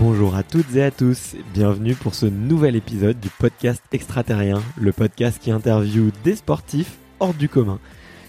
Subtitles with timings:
[0.00, 4.92] Bonjour à toutes et à tous, bienvenue pour ce nouvel épisode du podcast Extraterrien, le
[4.92, 7.80] podcast qui interviewe des sportifs hors du commun.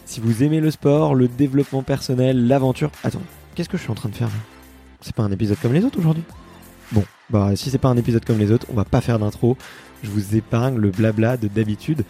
[0.03, 2.89] Si vous aimez le sport, le développement personnel, l'aventure...
[3.03, 3.21] Attends,
[3.53, 4.33] qu'est-ce que je suis en train de faire là?
[5.01, 6.23] C'est pas un épisode comme les autres aujourd'hui?
[6.91, 9.55] Bon, bah si c'est pas un épisode comme les autres, on va pas faire d'intro.
[10.01, 12.03] Je vous épargne le blabla de d'habitude.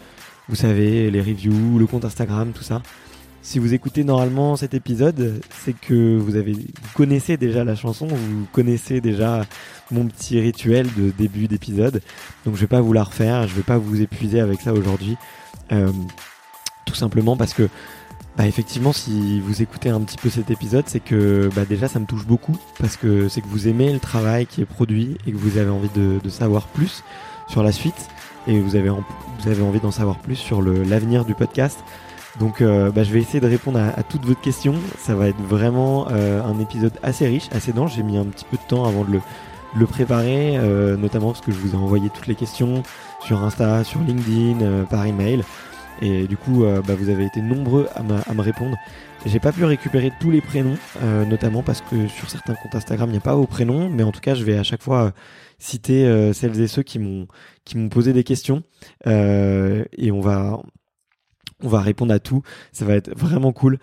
[0.48, 2.80] Vous savez, les reviews, le compte Instagram, tout ça.
[3.42, 8.06] Si vous écoutez normalement cet épisode, c'est que vous avez vous connaissez déjà la chanson,
[8.06, 9.46] vous connaissez déjà
[9.90, 12.02] mon petit rituel de début d'épisode.
[12.44, 15.16] Donc je vais pas vous la refaire, je vais pas vous épuiser avec ça aujourd'hui.
[15.72, 15.90] Euh,
[16.84, 17.68] tout simplement parce que
[18.36, 21.98] bah effectivement si vous écoutez un petit peu cet épisode c'est que bah déjà ça
[21.98, 25.32] me touche beaucoup parce que c'est que vous aimez le travail qui est produit et
[25.32, 27.04] que vous avez envie de, de savoir plus
[27.48, 28.08] sur la suite
[28.46, 31.78] et vous avez, vous avez envie d'en savoir plus sur l'avenir du podcast
[32.38, 34.74] donc euh, bah, je vais essayer de répondre à, toutes votre questions.
[34.98, 37.94] Ça va être vraiment euh, un épisode assez riche, assez dense.
[37.94, 39.18] J'ai mis un petit peu de temps avant de
[39.76, 42.82] le, préparer, euh, notamment parce que je vous ai envoyé toutes les questions
[43.24, 45.42] sur Insta, sur LinkedIn, euh, par email.
[46.02, 48.74] Et du coup, bah, vous avez été nombreux à, me répondre.
[49.26, 50.78] J'ai pas pu récupérer tous les prénoms,
[51.28, 54.10] notamment parce que sur certains comptes Instagram, il n'y a pas vos prénoms, mais en
[54.10, 55.12] tout cas, je vais à chaque fois
[55.58, 57.26] citer celles et ceux qui m'ont
[57.66, 58.62] qui m'ont posé des questions.
[59.04, 60.62] et on va
[61.62, 62.42] on va répondre à tout.
[62.72, 63.78] Ça va être vraiment cool.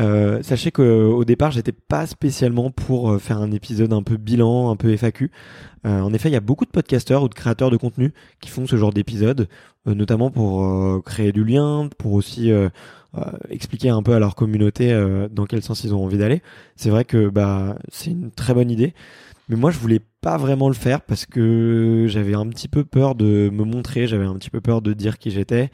[0.00, 4.70] Euh, sachez qu'au départ, j'étais pas spécialement pour euh, faire un épisode un peu bilan,
[4.70, 5.30] un peu FAQ.
[5.86, 8.48] Euh, en effet, il y a beaucoup de podcasteurs ou de créateurs de contenu qui
[8.48, 9.48] font ce genre d'épisode,
[9.86, 12.52] notamment pour créer du lien, pour aussi
[13.48, 14.92] expliquer un peu à leur communauté
[15.30, 16.42] dans quel sens ils ont envie d'aller.
[16.76, 18.92] C'est vrai que bah c'est une très bonne idée.
[19.50, 23.16] Mais moi, je voulais pas vraiment le faire parce que j'avais un petit peu peur
[23.16, 25.70] de me montrer, j'avais un petit peu peur de dire qui j'étais.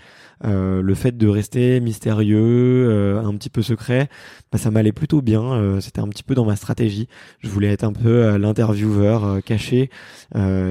[0.46, 4.08] Euh, le fait de rester mystérieux, euh, un petit peu secret,
[4.50, 5.42] bah, ça m'allait plutôt bien.
[5.52, 7.06] Euh, C'était un petit peu dans ma stratégie.
[7.40, 9.90] Je voulais être un peu euh, l'intervieweur euh, caché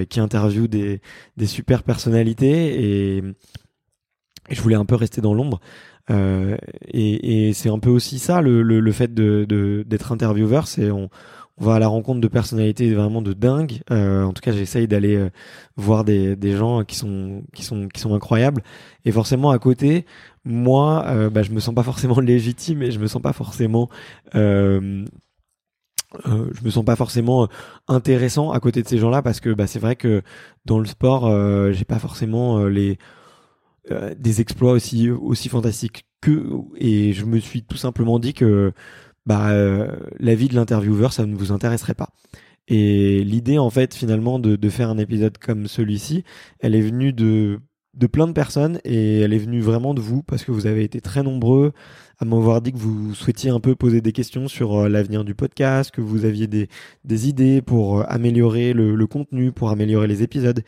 [0.09, 0.99] qui interviewe des,
[1.37, 5.59] des super personnalités et, et je voulais un peu rester dans l'ombre.
[6.11, 10.67] Euh, et, et c'est un peu aussi ça le, le, le fait de d'être intervieweur,
[10.67, 11.09] c'est on,
[11.57, 13.81] on va à la rencontre de personnalités vraiment de dingue.
[13.91, 15.29] Euh, en tout cas, j'essaye d'aller euh,
[15.77, 18.61] voir des, des gens qui sont qui sont qui sont incroyables.
[19.05, 20.05] Et forcément, à côté,
[20.43, 23.89] moi, euh, bah, je me sens pas forcément légitime et je me sens pas forcément
[24.35, 25.05] euh,
[26.27, 27.49] euh, je me sens pas forcément
[27.87, 30.21] intéressant à côté de ces gens-là parce que bah, c'est vrai que
[30.65, 32.97] dans le sport, euh, j'ai pas forcément les
[34.17, 36.43] des exploits aussi aussi fantastiques que
[36.75, 38.73] et je me suis tout simplement dit que
[39.25, 39.87] bah euh,
[40.19, 42.09] la vie de l'intervieweur ça ne vous intéresserait pas.
[42.67, 46.23] Et l'idée en fait finalement de, de faire un épisode comme celui-ci,
[46.59, 47.59] elle est venue de
[47.95, 50.83] de plein de personnes et elle est venue vraiment de vous parce que vous avez
[50.83, 51.71] été très nombreux
[52.19, 55.35] à m'avoir dit que vous souhaitiez un peu poser des questions sur euh, l'avenir du
[55.35, 56.69] podcast, que vous aviez des,
[57.03, 60.61] des idées pour euh, améliorer le, le, contenu, pour améliorer les épisodes.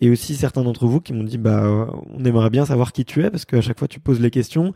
[0.00, 3.24] Et aussi certains d'entre vous qui m'ont dit bah on aimerait bien savoir qui tu
[3.24, 4.74] es parce qu'à chaque fois tu poses les questions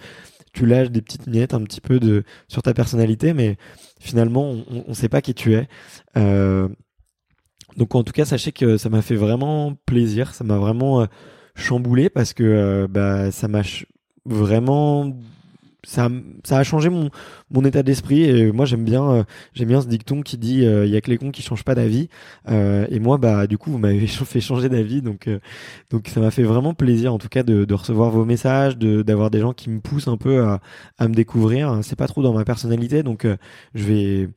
[0.56, 3.58] tu lâches des petites miettes un petit peu de sur ta personnalité, mais
[4.00, 5.68] finalement, on ne sait pas qui tu es.
[6.16, 6.66] Euh,
[7.76, 11.06] donc en tout cas, sachez que ça m'a fait vraiment plaisir, ça m'a vraiment euh,
[11.56, 13.60] chamboulé parce que euh, bah, ça m'a
[14.24, 15.14] vraiment
[15.86, 16.08] ça,
[16.44, 17.10] ça a changé mon,
[17.50, 19.24] mon état d'esprit et moi j'aime bien euh,
[19.54, 21.64] j'aime bien ce dicton qui dit il euh, y a que les cons qui changent
[21.64, 22.08] pas d'avis.
[22.48, 25.38] Euh, et moi bah du coup vous m'avez fait changer d'avis donc euh,
[25.90, 29.02] donc ça m'a fait vraiment plaisir en tout cas de, de recevoir vos messages de
[29.02, 30.60] d'avoir des gens qui me poussent un peu à,
[30.98, 31.78] à me découvrir.
[31.82, 33.24] C'est pas trop dans ma personnalité donc
[33.74, 34.28] je vais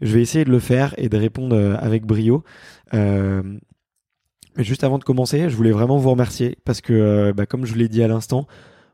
[0.00, 2.44] je vais essayer de le faire et de répondre avec brio.
[2.92, 7.72] Mais juste avant de commencer je voulais vraiment vous remercier parce que bah, comme je
[7.72, 8.46] vous l'ai dit à l'instant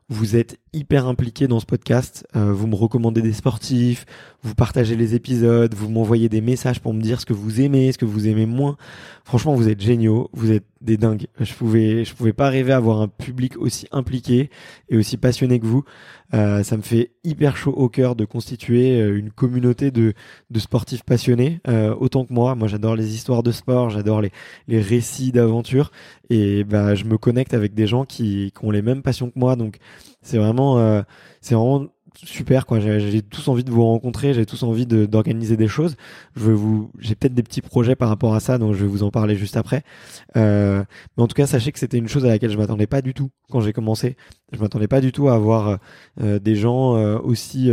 [0.09, 2.27] vous êtes hyper impliqué dans ce podcast.
[2.35, 4.05] Euh, vous me recommandez des sportifs,
[4.41, 7.91] vous partagez les épisodes, vous m'envoyez des messages pour me dire ce que vous aimez,
[7.91, 8.77] ce que vous aimez moins.
[9.23, 11.27] Franchement, vous êtes géniaux, vous êtes des dingues.
[11.39, 14.49] Je pouvais, je pouvais pas rêver avoir un public aussi impliqué
[14.89, 15.83] et aussi passionné que vous.
[16.33, 20.13] Euh, ça me fait hyper chaud au cœur de constituer euh, une communauté de,
[20.49, 22.55] de sportifs passionnés, euh, autant que moi.
[22.55, 24.31] Moi, j'adore les histoires de sport, j'adore les,
[24.67, 25.91] les récits d'aventure,
[26.29, 29.39] et bah, je me connecte avec des gens qui, qui ont les mêmes passions que
[29.39, 29.55] moi.
[29.55, 29.77] Donc,
[30.21, 31.01] c'est vraiment, euh,
[31.41, 32.79] c'est vraiment super quoi.
[32.79, 35.95] J'ai tous envie de vous rencontrer, j'ai tous envie d'organiser des choses.
[36.99, 39.35] J'ai peut-être des petits projets par rapport à ça, donc je vais vous en parler
[39.35, 39.83] juste après.
[40.35, 40.83] Euh,
[41.15, 43.13] mais en tout cas, sachez que c'était une chose à laquelle je m'attendais pas du
[43.13, 44.17] tout quand j'ai commencé.
[44.51, 45.79] Je m'attendais pas du tout à avoir
[46.21, 47.71] euh, des gens aussi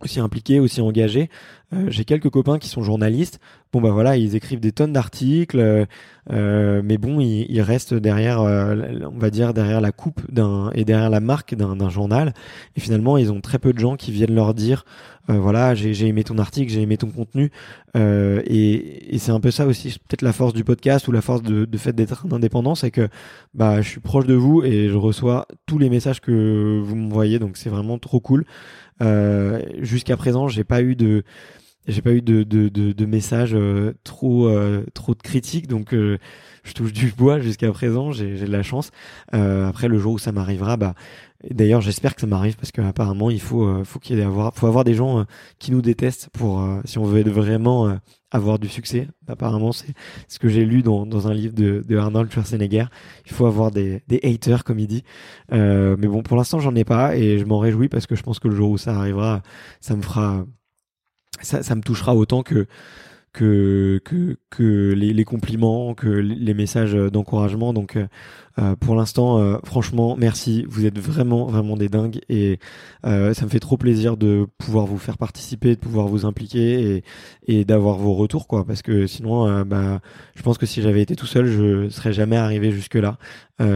[0.00, 1.30] aussi impliqués, aussi engagés.
[1.72, 3.40] Euh, j'ai quelques copains qui sont journalistes.
[3.72, 5.84] Bon bah voilà, ils écrivent des tonnes d'articles, euh,
[6.32, 8.76] euh mais bon, ils, ils restent derrière, euh,
[9.12, 12.34] on va dire derrière la coupe d'un et derrière la marque d'un journal.
[12.76, 14.84] Et finalement, ils ont très peu de gens qui viennent leur dire,
[15.28, 17.50] euh, voilà, j'ai aimé ton article, j'ai aimé ton contenu.
[17.96, 21.42] et, et c'est un peu ça aussi, peut-être la force du podcast ou la force
[21.42, 23.08] de, de fait d'être indépendant, c'est que
[23.54, 27.40] bah je suis proche de vous et je reçois tous les messages que vous m'envoyez,
[27.40, 28.44] donc c'est vraiment trop cool.
[29.02, 31.22] Euh, Jusqu'à présent, j'ai pas eu de
[31.88, 35.68] j'ai pas eu de, de, de, de messages euh, trop euh, trop de critiques.
[35.68, 36.18] Donc euh,
[36.64, 38.10] je touche du bois jusqu'à présent.
[38.12, 38.90] J'ai de la chance.
[39.32, 40.94] Après le jour où ça m'arrivera bah
[41.50, 44.66] d'ailleurs j'espère que ça m'arrive parce qu'apparemment il faut faut qu'il y ait avoir faut
[44.66, 45.24] avoir des gens
[45.58, 47.98] qui nous détestent pour si on veut vraiment
[48.30, 49.08] avoir du succès.
[49.28, 49.94] Apparemment c'est
[50.28, 52.86] ce que j'ai lu dans, dans un livre de, de Arnold Schwarzenegger.
[53.26, 55.04] Il faut avoir des, des haters comme il dit.
[55.50, 58.38] Mais bon pour l'instant j'en ai pas et je m'en réjouis parce que je pense
[58.38, 59.42] que le jour où ça arrivera
[59.80, 60.44] ça me fera
[61.42, 62.66] ça, ça me touchera autant que
[63.36, 67.74] que que, que les, les, compliments, que les messages d'encouragement.
[67.74, 68.06] Donc, euh,
[68.58, 70.64] euh, pour l'instant, euh, franchement, merci.
[70.70, 72.58] Vous êtes vraiment vraiment des dingues et
[73.04, 76.96] euh, ça me fait trop plaisir de pouvoir vous faire participer, de pouvoir vous impliquer
[76.96, 77.04] et
[77.46, 78.64] et d'avoir vos retours, quoi.
[78.64, 80.00] Parce que sinon, euh, bah,
[80.34, 83.18] je pense que si j'avais été tout seul, je serais jamais arrivé jusque là,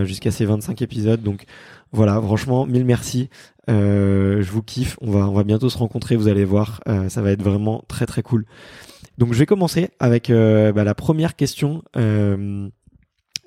[0.05, 1.23] jusqu'à ces 25 épisodes.
[1.23, 1.45] Donc
[1.93, 3.29] voilà, franchement, mille merci.
[3.71, 4.97] Euh, je vous kiffe.
[5.01, 6.17] On va, on va bientôt se rencontrer.
[6.17, 8.47] Vous allez voir, euh, ça va être vraiment très très cool.
[9.20, 11.84] Donc je vais commencer avec euh, bah, la première question.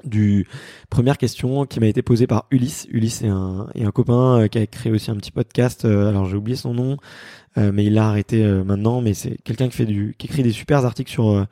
[0.05, 0.47] du
[0.89, 2.87] première question qui m'a été posée par Ulysse.
[2.91, 5.83] Ulysse est un, est un copain qui a créé aussi un petit podcast.
[5.83, 6.97] alors j'ai oublié son nom,
[7.57, 9.01] mais il l'a arrêté maintenant.
[9.01, 11.45] Mais c'est quelqu'un qui fait du, qui écrit des super articles sur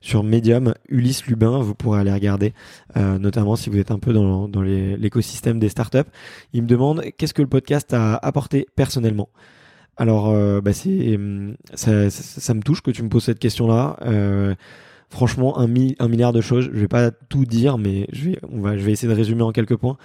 [0.00, 2.54] sur Medium, Ulysse Lubin, vous pourrez aller regarder,
[2.96, 6.08] euh, notamment si vous êtes un peu dans, dans l'écosystème des startups.
[6.52, 9.28] Il me demande qu'est-ce que le podcast a apporté personnellement?
[9.98, 11.18] Alors, euh, bah c'est
[11.74, 13.96] ça, ça, me touche que tu me poses cette question-là.
[14.02, 14.54] Euh,
[15.10, 16.70] franchement, un, milliard de choses.
[16.72, 19.96] Je vais pas tout dire, mais je vais, essayer de résumer en quelques points.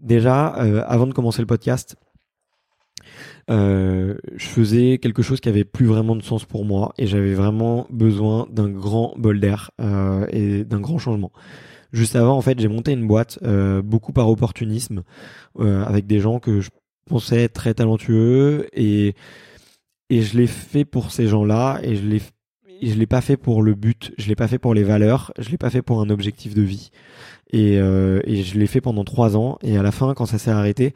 [0.00, 1.96] Déjà, euh, avant de commencer le podcast,
[3.48, 7.86] je faisais quelque chose qui avait plus vraiment de sens pour moi et j'avais vraiment
[7.90, 9.70] besoin d'un grand bol d'air
[10.32, 11.32] et d'un grand changement.
[11.92, 13.38] Juste avant, en fait, j'ai monté une boîte
[13.84, 15.02] beaucoup par opportunisme
[15.58, 16.70] avec des gens que je
[17.06, 19.14] pensais très talentueux et
[20.08, 22.20] et je l'ai fait pour ces gens-là et je l'ai
[22.82, 25.50] je l'ai pas fait pour le but, je l'ai pas fait pour les valeurs, je
[25.50, 26.90] l'ai pas fait pour un objectif de vie
[27.52, 30.38] et, euh, et je l'ai fait pendant trois ans et à la fin, quand ça
[30.38, 30.94] s'est arrêté,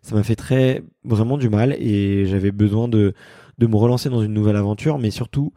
[0.00, 3.14] ça m'a fait très vraiment du mal et j'avais besoin de
[3.58, 5.52] de me relancer dans une nouvelle aventure, mais surtout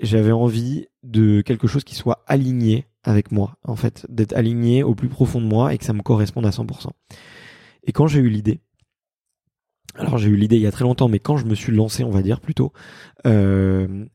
[0.00, 4.94] j'avais envie de quelque chose qui soit aligné avec moi, en fait, d'être aligné au
[4.94, 6.88] plus profond de moi et que ça me corresponde à 100%.
[7.84, 8.60] Et quand j'ai eu l'idée,
[9.98, 12.04] alors j'ai eu l'idée il y a très longtemps, mais quand je me suis lancé,
[12.04, 12.72] on va dire plutôt,
[13.26, 14.06] euh,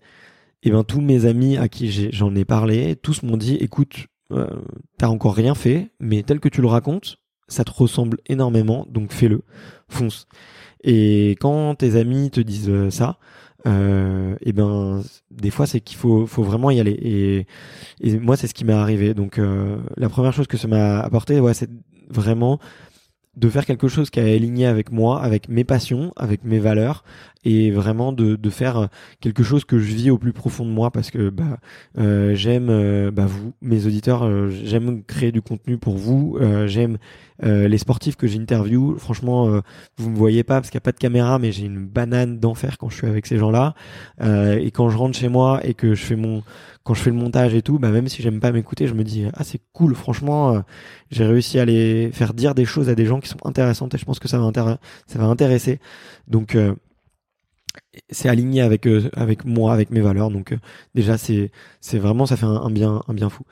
[0.64, 4.48] et ben tous mes amis à qui j'en ai, parlé, tous m'ont dit, écoute, euh,
[4.98, 9.12] t'as encore rien fait, mais tel que tu le racontes, ça te ressemble énormément, donc
[9.12, 9.42] fais-le,
[9.90, 10.28] fonce.
[10.84, 13.18] Et quand tes amis te disent euh, ça,
[13.66, 17.46] euh, et ben des fois c'est qu'il faut vraiment y aller
[18.02, 21.00] et, moi c'est ce qui m'est arrivé donc euh, la première chose que ça m'a
[21.00, 21.70] apporté c'est
[22.10, 22.60] vraiment
[23.36, 27.04] de faire quelque chose qui est aligné avec moi, avec mes passions, avec mes valeurs,
[27.46, 30.92] et vraiment de, de faire quelque chose que je vis au plus profond de moi
[30.92, 31.58] parce que bah,
[31.98, 36.98] euh, j'aime euh, bah, vous, mes auditeurs, euh, j'aime créer du contenu pour vous, j'aime
[37.42, 38.98] les sportifs que j'interview.
[38.98, 39.62] Franchement,
[39.98, 42.40] vous me voyez pas parce qu'il n'y a pas de caméra, mais j'ai une banane
[42.40, 43.74] d'enfer quand je suis avec ces gens-là.
[44.22, 46.44] et quand je rentre chez moi et que je fais mon
[46.84, 49.04] quand je fais le montage et tout, bah même si j'aime pas m'écouter, je me
[49.04, 50.62] dis ah c'est cool, franchement, euh,
[51.12, 53.98] j'ai réussi à les faire dire des choses à des gens qui sont intéressantes et
[53.98, 54.52] je pense que ça va,
[55.08, 55.80] ça va intéresser.
[56.28, 56.76] Donc euh,
[58.10, 60.30] c'est aligné avec euh, avec moi, avec mes valeurs.
[60.30, 60.58] Donc euh,
[60.96, 63.44] déjà c'est c'est vraiment ça fait un, bien un bien fou.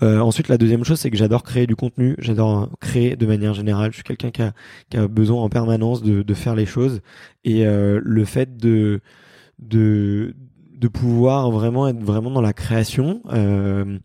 [0.00, 3.90] Ensuite la deuxième chose c'est que j'adore créer du contenu, j'adore créer de manière générale.
[3.92, 4.52] Je suis quelqu'un qui a
[4.90, 7.00] qui a besoin en permanence de de faire les choses
[7.44, 9.00] et le fait de
[9.58, 10.34] de
[10.78, 13.20] de pouvoir vraiment être vraiment dans la création.
[13.30, 13.98] Euh,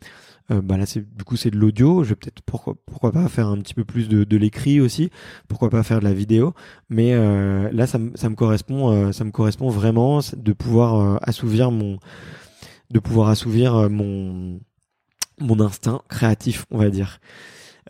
[0.52, 2.04] euh, bah là, c'est du coup c'est de l'audio.
[2.04, 5.10] Je vais peut-être pourquoi pourquoi pas faire un petit peu plus de, de l'écrit aussi.
[5.48, 6.54] Pourquoi pas faire de la vidéo.
[6.90, 11.18] Mais euh, là, ça, ça me correspond, euh, ça me correspond vraiment de pouvoir euh,
[11.22, 11.98] assouvir mon,
[12.92, 14.60] de pouvoir assouvir mon
[15.40, 17.20] mon instinct créatif, on va dire.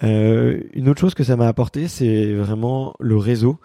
[0.01, 3.59] une autre chose que ça m'a apporté, c'est vraiment le réseau.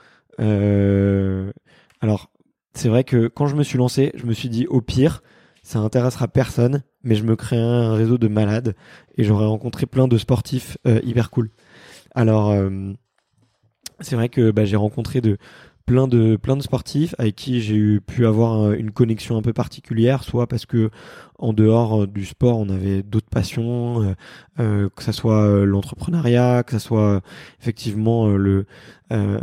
[2.01, 2.31] alors,
[2.78, 5.23] c'est vrai que quand je me suis lancé, je me suis dit au pire,
[5.64, 8.76] ça intéressera personne, mais je me créerai un réseau de malades
[9.16, 11.50] et j'aurais rencontré plein de sportifs euh, hyper cool.
[12.14, 12.92] Alors, euh,
[13.99, 15.20] c'est vrai que bah, j'ai rencontré
[15.87, 20.47] plein de sportifs avec qui j'ai pu avoir euh, une connexion un peu particulière, soit
[20.47, 20.90] parce que
[21.38, 24.14] en dehors du sport, on avait d'autres passions,
[24.57, 27.21] que ça soit l'entrepreneuriat, que ça soit
[27.61, 28.66] effectivement le
[29.11, 29.38] euh,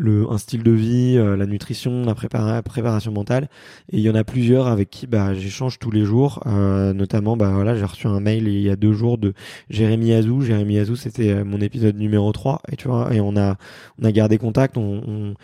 [0.00, 2.14] le, un style de vie, euh, la nutrition, la
[2.62, 3.48] préparation mentale.
[3.90, 6.40] Et il y en a plusieurs avec qui bah, j'échange tous les jours.
[6.46, 9.34] Euh, notamment, bah, voilà, j'ai reçu un mail il y a deux jours de
[9.70, 10.40] Jérémy Azou.
[10.42, 12.62] Jérémy Azou, c'était mon épisode numéro 3.
[12.70, 13.56] Et tu vois, et on a,
[14.00, 14.76] on a gardé contact.
[14.76, 15.34] On,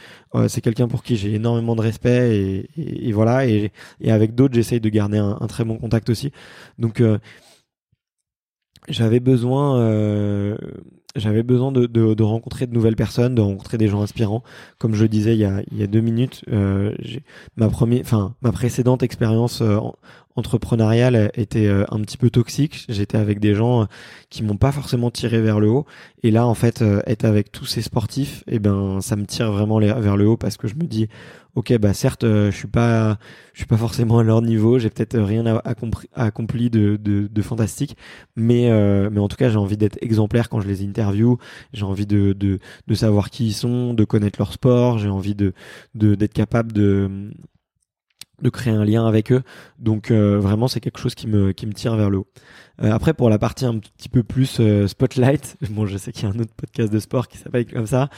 [0.48, 2.68] c'est quelqu'un pour qui j'ai énormément de respect.
[2.76, 3.46] Et, et, voilà.
[3.46, 6.32] Et, et avec d'autres, j'essaye de garder un, un, très bon contact aussi.
[6.78, 7.02] Donc,
[8.88, 9.78] j'avais besoin
[11.16, 14.42] j'avais besoin de, rencontrer de nouvelles personnes, de rencontrer des gens inspirants.
[14.78, 16.94] Comme je disais il y a, il y deux minutes, euh,
[17.56, 19.78] ma première, enfin ma précédente expérience euh,
[20.36, 22.84] entrepreneuriale était euh, un petit peu toxique.
[22.88, 23.84] J'étais avec des gens euh,
[24.30, 25.86] qui m'ont pas forcément tiré vers le haut.
[26.22, 29.78] Et là, en fait, être avec tous ces sportifs, eh ben, ça me tire vraiment
[29.78, 31.08] vers le haut parce que je me dis,
[31.54, 33.18] ok, bah certes, euh, je suis pas,
[33.52, 35.44] je suis pas forcément à leur niveau, j'ai peut-être rien
[36.14, 37.96] accompli, de, fantastique,
[38.36, 41.38] mais euh, mais en tout cas, j'ai envie d'être exemplaire quand je les interview,
[41.72, 42.58] j'ai envie de,
[42.94, 47.30] savoir qui ils sont, de connaître leur sport, j'ai envie d'être capable de
[48.42, 49.42] de créer un lien avec eux.
[49.78, 52.26] Donc euh, vraiment, c'est quelque chose qui me qui me tire vers le haut.
[52.82, 56.24] Euh, après, pour la partie un petit peu plus euh, spotlight, bon, je sais qu'il
[56.24, 58.08] y a un autre podcast de sport qui s'appelle comme ça.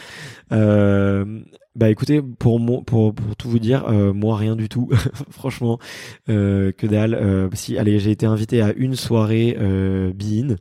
[0.50, 4.88] bah écoutez, pour moi, pour pour tout vous dire, moi rien du tout,
[5.30, 5.78] franchement,
[6.26, 7.50] que dalle.
[7.52, 10.56] si, allez, j'ai été invité à une soirée euh, Bein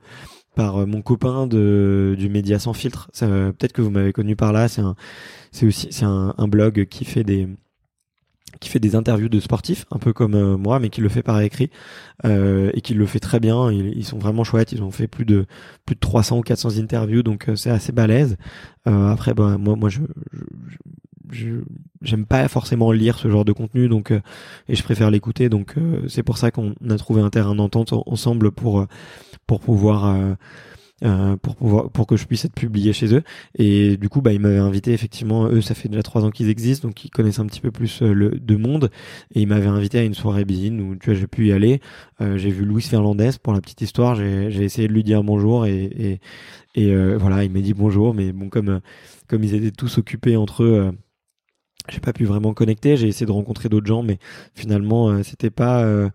[0.55, 3.09] par mon copain de du média sans filtre.
[3.19, 4.67] Peut-être que vous m'avez connu par là.
[4.67, 7.47] C'est aussi un blog qui fait des
[8.59, 11.23] qui fait des interviews de sportifs, un peu comme euh, moi, mais qui le fait
[11.23, 11.69] par écrit
[12.25, 13.71] euh, et qui le fait très bien.
[13.71, 14.71] Ils, sont vraiment chouettes.
[14.71, 15.45] Ils ont fait plus de
[15.85, 18.37] plus de 300 ou 400 interviews, donc euh, c'est assez balèze.
[18.87, 20.01] Euh, après, bah, moi, moi, je,
[21.31, 21.61] je,
[22.01, 25.49] j'aime pas forcément lire ce genre de contenu, donc et je préfère l'écouter.
[25.49, 25.75] Donc
[26.07, 28.85] c'est pour ça qu'on a trouvé un terrain d'entente ensemble pour
[29.47, 30.35] pour pouvoir
[31.03, 33.21] euh, pour pouvoir pour que je puisse être publié chez eux.
[33.55, 36.49] Et du coup bah ils m'avaient invité effectivement eux ça fait déjà trois ans qu'ils
[36.49, 38.89] existent donc ils connaissent un petit peu plus euh, le de monde
[39.33, 41.81] et ils m'avaient invité à une soirée bine où tu vois j'ai pu y aller.
[42.21, 44.15] Euh, j'ai vu Louis Fernandez pour la petite histoire.
[44.15, 46.21] J'ai essayé de lui dire bonjour et
[46.75, 48.13] et, voilà il m'a dit bonjour.
[48.13, 48.79] Mais bon comme
[49.27, 50.91] comme ils étaient tous occupés entre eux
[51.89, 52.95] j'ai pas pu vraiment connecter.
[52.95, 54.17] J'ai essayé de rencontrer d'autres gens mais
[54.53, 56.09] finalement c'était pas euh,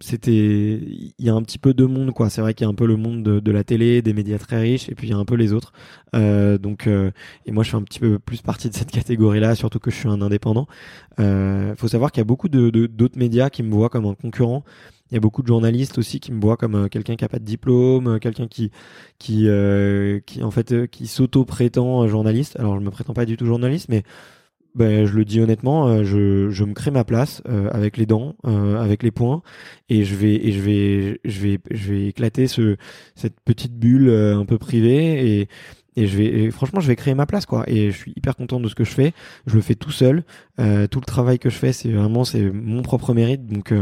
[0.00, 2.30] c'était il y a un petit peu de monde quoi.
[2.30, 4.38] C'est vrai qu'il y a un peu le monde de, de, la télé des médias
[4.38, 5.72] très riches et puis il y a un peu les autres.
[6.14, 7.10] Euh, donc euh,
[7.46, 9.90] et moi je fais un petit peu plus partie de cette catégorie là surtout que
[9.90, 10.66] je suis un indépendant.
[11.18, 14.14] Euh, faut savoir qu'il y a beaucoup de d'autres médias qui me voient comme un
[14.14, 14.64] concurrent.
[15.10, 17.28] Il y a beaucoup de journalistes aussi qui me voient comme euh, quelqu'un qui a
[17.28, 18.70] pas de diplôme, quelqu'un qui
[19.18, 19.48] qui
[20.26, 22.58] qui en fait qui s'auto prétend journaliste.
[22.58, 24.02] Alors je me prétends pas du tout journaliste, mais
[24.74, 28.06] ben, je le dis honnêtement, euh, je, je me crée ma place euh, avec les
[28.06, 29.42] dents, euh, avec les poings,
[29.88, 32.76] et je vais et je vais je vais je vais éclater ce
[33.16, 35.48] cette petite bulle un peu privée et
[35.96, 37.64] et je vais franchement je vais créer ma place quoi.
[37.66, 39.12] Et je suis hyper content de ce que je fais.
[39.46, 40.22] Je le fais tout seul.
[40.56, 43.46] Tout le travail que je fais c'est vraiment c'est mon propre mérite.
[43.46, 43.72] Donc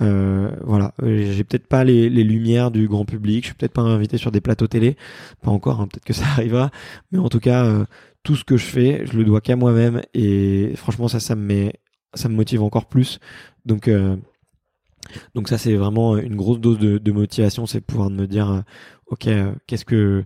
[0.00, 0.94] euh, voilà.
[1.02, 3.42] J'ai peut-être pas les, les lumières du grand public.
[3.42, 4.96] Je suis peut-être pas invité sur des plateaux télé.
[5.42, 6.70] Pas encore hein, peut-être que ça arrivera.
[7.10, 7.84] Mais en tout cas
[8.22, 11.42] tout ce que je fais, je le dois qu'à moi-même et franchement ça ça me
[11.42, 11.72] met
[12.14, 13.18] ça me motive encore plus.
[13.64, 14.16] Donc euh,
[15.34, 18.60] donc ça c'est vraiment une grosse dose de, de motivation, c'est pouvoir me dire euh,
[19.06, 20.24] OK, euh, qu'est-ce que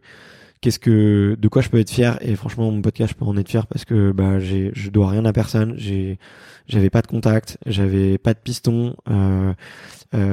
[0.61, 3.37] qu'est-ce que de quoi je peux être fier et franchement mon podcast je peux en
[3.37, 6.19] être fier parce que bah j'ai je dois rien à personne, j'ai
[6.67, 9.53] j'avais pas de contact, j'avais pas de piston euh,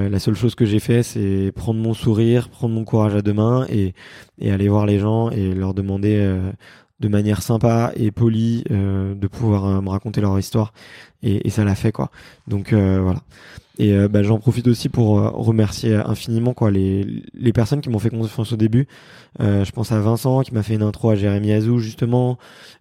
[0.10, 3.34] la seule chose que j'ai fait, c'est prendre mon sourire, prendre mon courage à deux
[3.34, 3.96] mains et,
[4.38, 6.40] et aller voir les gens et leur demander
[7.02, 10.74] de manière sympa et polie de pouvoir me raconter leur histoire
[11.24, 12.12] et, et ça l'a fait quoi.
[12.48, 13.22] Donc voilà.
[13.82, 17.90] Et euh, bah, j'en profite aussi pour euh, remercier infiniment quoi les, les personnes qui
[17.90, 18.88] m'ont fait confiance au début.
[19.40, 22.38] Euh, je pense à Vincent qui m'a fait une intro à Jérémy Azou justement.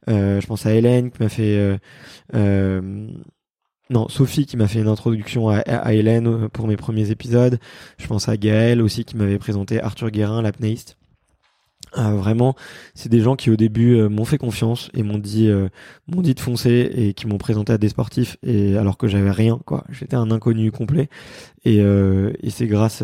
[0.09, 1.79] je pense à Hélène qui m'a fait
[3.91, 7.59] non, Sophie qui m'a fait une introduction à, à, Hélène pour mes premiers épisodes.
[7.99, 11.00] Je pense à Gaël aussi qui m'avait présenté Arthur Guérin, l'apnéiste.
[11.99, 12.55] Euh, vraiment,
[12.95, 15.69] c'est des gens qui au début euh, m'ont fait confiance et m'ont dit, euh,
[16.07, 19.31] m'ont dit de foncer et qui m'ont présenté à des sportifs et alors que j'avais
[19.31, 19.85] rien, quoi.
[19.91, 21.09] J'étais un inconnu complet
[21.65, 23.03] et, et c'est grâce,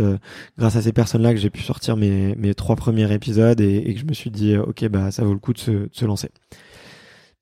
[0.57, 4.01] grâce à ces personnes-là que j'ai pu sortir mes, mes trois premiers épisodes et, que
[4.01, 6.31] je me suis dit, ok, bah ça vaut le coup de se, de se lancer.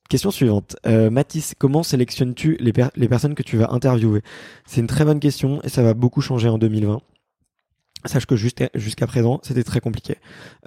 [0.08, 0.76] Question suivante.
[0.84, 4.22] Mathis, comment sélectionnes-tu les, les personnes que tu vas interviewer?
[4.66, 7.00] C'est une très bonne question et ça va beaucoup changer en 2020.
[8.06, 10.16] Sache que jusqu'à présent, c'était très compliqué.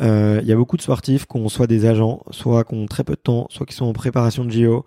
[0.01, 2.88] Euh, il y a beaucoup de sportifs qui ont soit des agents, soit qui ont
[2.88, 4.84] très peu de temps, soit qui sont en préparation de JO,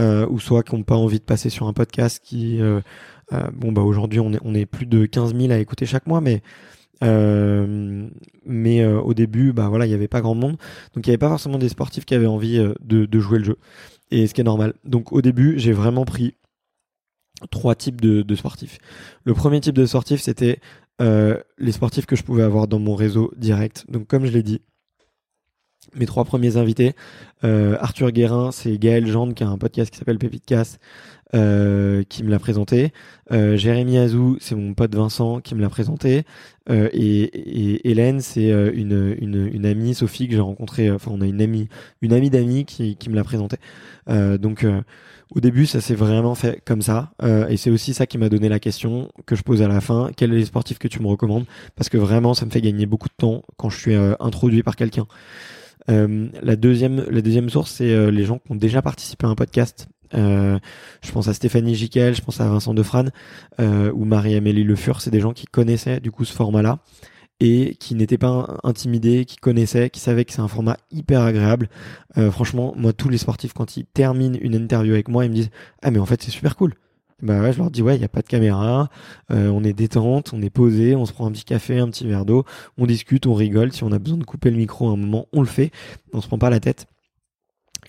[0.00, 2.60] euh, ou soit qui n'ont pas envie de passer sur un podcast qui...
[2.60, 2.80] Euh,
[3.52, 6.42] bon, bah aujourd'hui, on est, plus de 15 000 à écouter chaque mois, mais...
[8.44, 10.56] mais au début, bah voilà, il n'y avait pas grand monde,
[10.94, 13.56] donc il n'y avait pas forcément des sportifs qui avaient envie de, jouer le jeu,
[14.10, 14.74] et ce qui est normal.
[14.84, 16.34] Donc au début, j'ai vraiment pris
[17.50, 18.78] trois types de, sportifs.
[19.24, 20.60] Le premier type de sportif, c'était
[21.00, 23.84] euh, les sportifs que je pouvais avoir dans mon réseau direct.
[23.88, 24.60] Donc comme je l'ai dit,
[25.94, 26.94] mes trois premiers invités,
[27.44, 30.78] euh, Arthur Guérin, c'est Gaël Jande qui a un podcast qui s'appelle Pépite Casse,
[31.34, 32.92] euh, qui me l'a présenté.
[33.30, 36.22] Jérémy Azou, c'est mon pote Vincent qui me l'a présenté.
[36.70, 40.90] Et, Hélène, c'est une, amie, Sophie, que j'ai rencontrée.
[40.90, 41.68] Enfin, on a une amie,
[42.02, 43.56] une amie d'amis qui, qui me l'a présenté.
[44.06, 44.64] donc
[45.34, 47.12] au début, ça s'est vraiment fait comme ça.
[47.22, 49.80] Euh, et c'est aussi ça qui m'a donné la question que je pose à la
[49.80, 50.10] fin.
[50.16, 51.44] Quels sont les sportifs que tu me recommandes?
[51.76, 54.62] Parce que vraiment, ça me fait gagner beaucoup de temps quand je suis euh, introduit
[54.62, 55.06] par quelqu'un.
[55.90, 59.34] Euh, la deuxième, la deuxième source, c'est les gens qui ont déjà participé à un
[59.34, 59.88] podcast.
[60.12, 63.10] je pense à Stéphanie Giquel, je pense à Vincent Defrane
[63.58, 65.00] ou Marie-Amélie Le Fur.
[65.00, 66.78] C'est des gens qui connaissaient du coup ce format-là
[67.40, 71.68] et qui n'étaient pas intimidés, qui connaissaient, qui savaient que c'est un format hyper agréable.
[72.16, 75.34] Euh, franchement, moi, tous les sportifs, quand ils terminent une interview avec moi, ils me
[75.34, 75.50] disent
[75.82, 76.74] Ah, mais en fait, c'est super cool.
[77.22, 78.90] Bah ouais, je leur dis ouais, il y a pas de caméra,
[79.30, 82.06] euh, on est détente, on est posé, on se prend un petit café, un petit
[82.06, 82.44] verre d'eau,
[82.76, 83.72] on discute, on rigole.
[83.72, 85.70] Si on a besoin de couper le micro à un moment, on le fait.
[86.12, 86.86] On se prend pas la tête.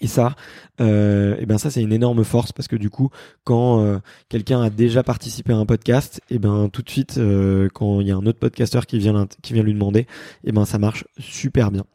[0.02, 0.36] Et ça,
[0.82, 3.10] euh, et eh ben ça c'est une énorme force parce que du coup,
[3.44, 4.00] quand euh,
[4.30, 8.02] quelqu'un a déjà participé à un podcast, et eh ben tout de suite, euh, quand
[8.02, 10.08] il y a un autre podcasteur qui vient qui vient lui demander, et
[10.46, 11.86] eh ben ça marche super bien.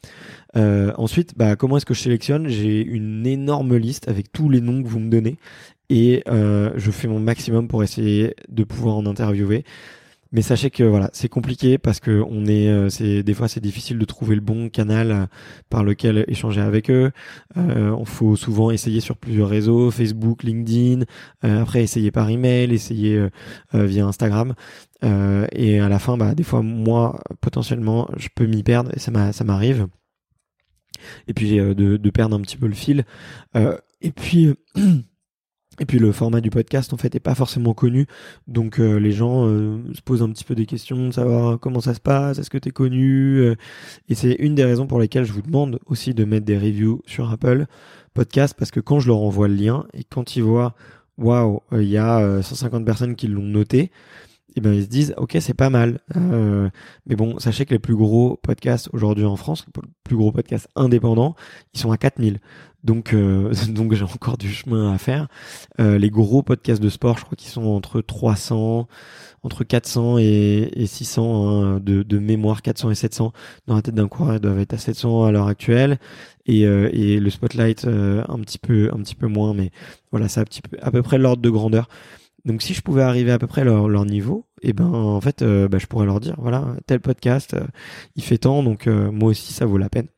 [0.57, 2.49] Euh, ensuite, bah comment est-ce que je sélectionne?
[2.49, 5.37] J'ai une énorme liste avec tous les noms que vous me donnez
[5.90, 9.64] et je fais mon maximum pour essayer de pouvoir en interviewer.
[10.33, 13.61] Mais sachez que voilà, c'est compliqué parce que on est, euh, c'est des fois c'est
[13.61, 15.27] difficile de trouver le bon canal euh,
[15.71, 17.11] par lequel échanger avec eux.
[17.57, 21.05] Euh, il faut souvent essayer sur plusieurs réseaux, Facebook, LinkedIn,
[21.43, 23.29] après essayer par email, essayer
[23.73, 24.55] via Instagram.
[25.03, 29.33] et à la fin, bah des fois moi potentiellement je peux m'y perdre et ça
[29.33, 29.87] ça m'arrive.
[31.29, 33.05] Et puis de, de perdre un petit peu le fil.
[33.55, 34.55] et puis
[35.81, 38.07] Et puis le format du podcast en fait est pas forcément connu,
[38.47, 41.81] donc euh, les gens euh, se posent un petit peu des questions de savoir comment
[41.81, 43.57] ça se passe, est-ce que tu es connu, euh,
[44.11, 47.01] et c'est une des raisons pour lesquelles je vous demande aussi de mettre des reviews
[47.07, 47.64] sur Apple
[48.12, 50.75] Podcast parce que quand je leur envoie le lien et quand ils voient
[51.16, 53.90] waouh il y a 150 personnes qui l'ont noté,
[54.61, 56.01] eh ben ils se disent ok c'est pas mal
[57.07, 60.68] mais bon sachez que les plus gros podcasts aujourd'hui en France les plus gros podcasts
[60.77, 61.35] indépendants
[61.75, 62.40] ils sont à 4000
[62.85, 65.29] donc, euh, donc j'ai encore du chemin à faire.
[65.81, 68.88] Euh, les gros podcasts de sport, je crois qu'ils sont entre 300,
[69.42, 73.33] entre 400 et, et 600 hein, de, mémoire, 400 et 700
[73.66, 75.99] dans la tête d'un coureur, ils doivent être à 700 à l'heure actuelle.
[76.46, 79.70] Et, euh, le spotlight un petit peu, un petit peu moins, mais
[80.11, 80.44] voilà, c'est
[80.81, 81.88] à peu près l'ordre de grandeur.
[82.44, 85.44] Donc si je pouvais arriver à peu près leur, leur niveau, eh ben en fait,
[85.44, 87.57] bah, je pourrais leur dire voilà tel podcast,
[88.16, 90.09] il fait tant, donc moi aussi ça vaut la peine.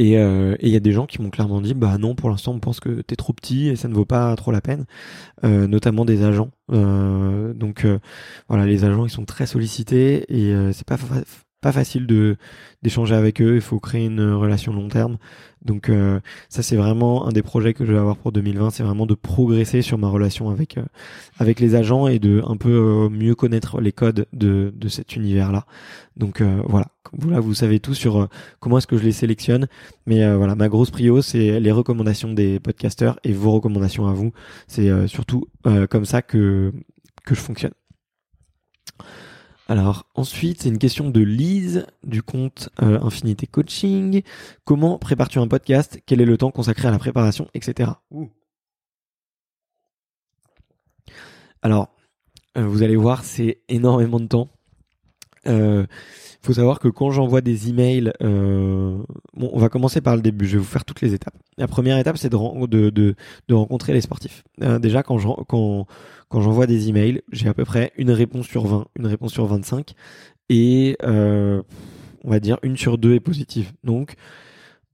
[0.00, 2.52] Euh, et il y a des gens qui m'ont clairement dit bah non pour l'instant
[2.52, 4.86] on pense que t'es trop petit et ça ne vaut pas trop la peine,
[5.44, 6.50] euh, notamment des agents.
[6.72, 7.86] Euh, donc
[8.48, 10.98] voilà les agents ils sont très sollicités et c'est pas
[11.60, 12.36] pas facile de
[12.82, 13.56] d'échanger avec eux.
[13.56, 15.18] Il faut créer une relation long terme.
[15.62, 18.84] Donc euh, ça c'est vraiment un des projets que je vais avoir pour 2020, c'est
[18.84, 20.84] vraiment de progresser sur ma relation avec euh,
[21.38, 25.16] avec les agents et de un peu euh, mieux connaître les codes de de cet
[25.16, 25.66] univers là.
[26.16, 29.68] Donc voilà, vous là vous savez tout sur comment est-ce que je les sélectionne,
[30.06, 34.32] mais voilà ma grosse prio c'est les recommandations des podcasteurs et vos recommandations à vous.
[34.66, 35.46] C'est surtout
[35.90, 36.72] comme ça que
[37.24, 37.72] que je fonctionne.
[39.70, 44.22] Alors ensuite, c'est une question de Lise du compte euh, Infinité Coaching.
[44.64, 46.00] Comment prépares-tu un podcast?
[46.06, 47.90] Quel est le temps consacré à la préparation, etc.
[51.60, 51.94] Alors,
[52.56, 54.48] euh, vous allez voir, c'est énormément de temps.
[55.48, 55.86] Euh,
[56.40, 58.96] faut savoir que quand j'envoie des emails, euh,
[59.34, 60.46] bon, on va commencer par le début.
[60.46, 61.34] Je vais vous faire toutes les étapes.
[61.56, 63.14] La première étape, c'est de,
[63.50, 64.44] rencontrer les sportifs.
[64.62, 65.86] Euh, déjà, quand je, quand,
[66.28, 69.46] quand j'envoie des emails, j'ai à peu près une réponse sur 20, une réponse sur
[69.46, 69.94] 25,
[70.48, 71.62] et euh,
[72.24, 73.72] on va dire une sur deux est positive.
[73.82, 74.14] Donc,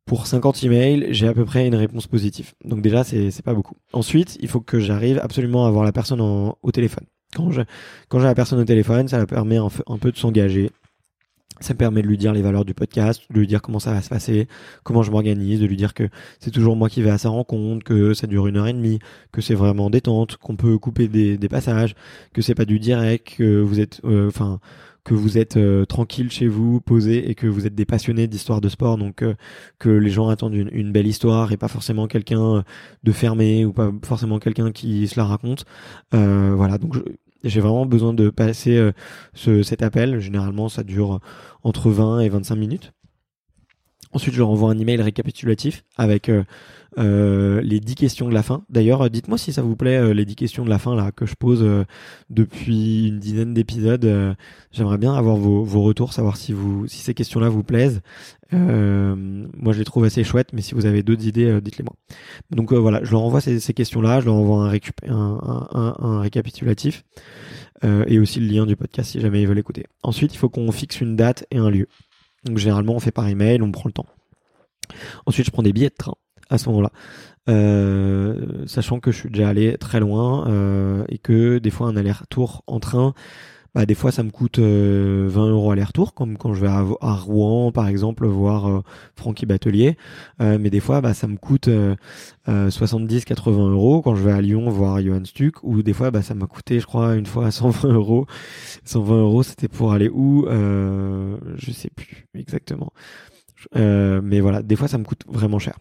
[0.07, 2.53] pour 50 emails, j'ai à peu près une réponse positive.
[2.65, 3.77] Donc déjà, c'est, pas beaucoup.
[3.93, 7.07] Ensuite, il faut que j'arrive absolument à avoir la personne au téléphone.
[7.35, 7.63] Quand, je,
[8.09, 10.71] quand j'ai la personne au téléphone, ça permet un, peu de s'engager,
[11.61, 13.93] ça me permet de lui dire les valeurs du podcast, de lui dire comment ça
[13.93, 14.49] va se passer,
[14.83, 16.09] comment je m'organise, de lui dire que
[16.41, 18.99] c'est toujours moi qui vais à sa rencontre, que ça dure une heure et demie,
[19.33, 21.95] que c'est vraiment détente, qu'on peut couper des, des, passages,
[22.33, 24.59] que c'est pas du direct, que vous êtes, euh, enfin,
[25.05, 28.61] que vous êtes euh, tranquille chez vous, posé, et que vous êtes des passionnés d'histoire
[28.61, 29.35] de sport, donc euh,
[29.79, 32.65] que les gens attendent une, une, belle histoire et pas forcément quelqu'un
[33.05, 35.67] de fermé ou pas forcément quelqu'un qui se la raconte.
[36.11, 37.01] voilà, donc je,
[37.49, 38.93] j'ai vraiment besoin de passer euh,
[39.35, 40.21] ce, cet appel.
[40.21, 41.21] Généralement, ça dure
[41.63, 42.93] entre 20 et 25 minutes.
[44.13, 46.31] Ensuite, je leur envoie un email récapitulatif avec
[46.99, 48.65] euh, euh, les 10 questions de la fin.
[48.69, 51.35] D'ailleurs, dites-moi si ça vous plaît les 10 questions de la fin là que je
[51.35, 51.65] pose
[52.31, 54.37] depuis une dizaine d'épisodes.
[54.73, 58.01] J'aimerais bien avoir vos, vos, retours, savoir si vous si ces questions-là vous plaisent.
[58.53, 61.95] moi, je les trouve assez chouettes, mais si vous avez d'autres idées, dites-les moi.
[62.51, 65.95] Donc voilà, je leur envoie ces, ces questions-là, je leur envoie un, récup un, un,
[65.99, 67.05] un récapitulatif.
[67.85, 69.85] Euh, et aussi le lien du podcast si jamais ils veulent écouter.
[70.03, 71.89] Ensuite, il faut qu'on fixe une date et un lieu.
[72.45, 74.07] Donc généralement, on fait par email, on prend le temps.
[75.27, 76.15] Ensuite, je prends des billets de train
[76.51, 76.91] à ce moment-là.
[77.49, 81.97] Euh, sachant que je suis déjà allé très loin euh, et que des fois un
[81.97, 83.13] aller-retour en train
[83.75, 86.83] bah, des fois ça me coûte 20 euh, euros aller-retour, comme quand je vais à,
[87.15, 88.83] Rouen par exemple voir euh,
[89.17, 89.97] Francky Batelier,
[90.41, 91.69] euh, mais des fois bah, ça me coûte
[92.47, 96.35] 70-80 euros quand je vais à Lyon voir Johan Stuck, ou des fois bah, ça
[96.35, 98.27] m'a coûté je crois une fois 120 euros.
[98.85, 102.93] 120 euros c'était pour aller où Je sais plus exactement.
[103.77, 105.79] Euh, mais voilà, des fois ça me coûte vraiment cher.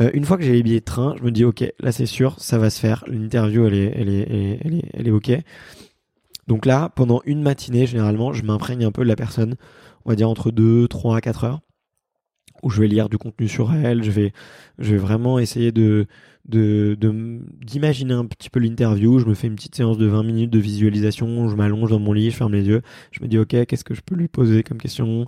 [0.00, 2.06] Euh, une fois que j'ai les billets de train, je me dis ok, là c'est
[2.06, 3.04] sûr, ça va se faire.
[3.06, 5.30] L'interview elle est, elle est, elle est, elle est, elle est ok.
[6.46, 9.54] Donc là, pendant une matinée, généralement, je m'imprègne un peu de la personne,
[10.04, 11.60] on va dire entre 2, 3 à 4 heures,
[12.62, 14.32] où je vais lire du contenu sur elle, je vais,
[14.78, 16.06] je vais vraiment essayer de,
[16.46, 16.96] de,
[17.64, 20.58] d'imaginer un petit peu l'interview, je me fais une petite séance de 20 minutes de
[20.58, 22.82] visualisation, je m'allonge dans mon lit, je ferme les yeux,
[23.12, 25.26] je me dis ok, qu'est-ce que je peux lui poser comme question,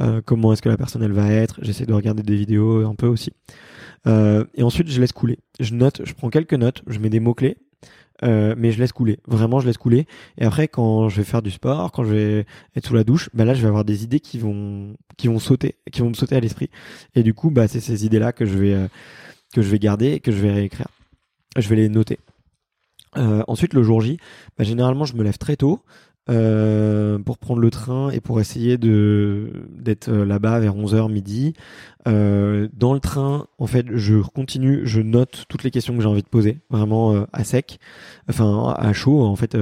[0.00, 2.94] euh, comment est-ce que la personne elle va être, j'essaie de regarder des vidéos un
[2.94, 3.32] peu aussi.
[4.06, 7.20] Euh, et ensuite je laisse couler, je note, je prends quelques notes, je mets des
[7.20, 7.58] mots-clés,
[8.22, 9.18] euh, mais je laisse couler.
[9.26, 10.06] Vraiment, je laisse couler.
[10.38, 13.30] Et après, quand je vais faire du sport, quand je vais être sous la douche,
[13.34, 16.14] bah là, je vais avoir des idées qui vont, qui vont sauter, qui vont me
[16.14, 16.70] sauter à l'esprit.
[17.14, 18.88] Et du coup, bah, c'est ces idées-là que je vais, euh,
[19.54, 20.88] que je vais garder et que je vais réécrire.
[21.56, 22.18] Je vais les noter.
[23.16, 24.18] Euh, ensuite, le jour J,
[24.58, 25.80] bah, généralement, je me lève très tôt.
[26.28, 31.54] Euh, pour prendre le train et pour essayer de d'être euh, là-bas vers 11h midi.
[32.06, 36.08] Euh, dans le train, en fait, je continue, je note toutes les questions que j'ai
[36.08, 37.78] envie de poser, vraiment euh, à sec,
[38.28, 39.22] enfin à chaud.
[39.22, 39.56] En fait,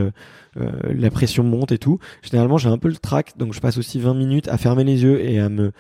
[0.56, 2.00] la pression monte et tout.
[2.22, 5.04] Généralement, j'ai un peu le trac, donc je passe aussi 20 minutes à fermer les
[5.04, 5.70] yeux et à me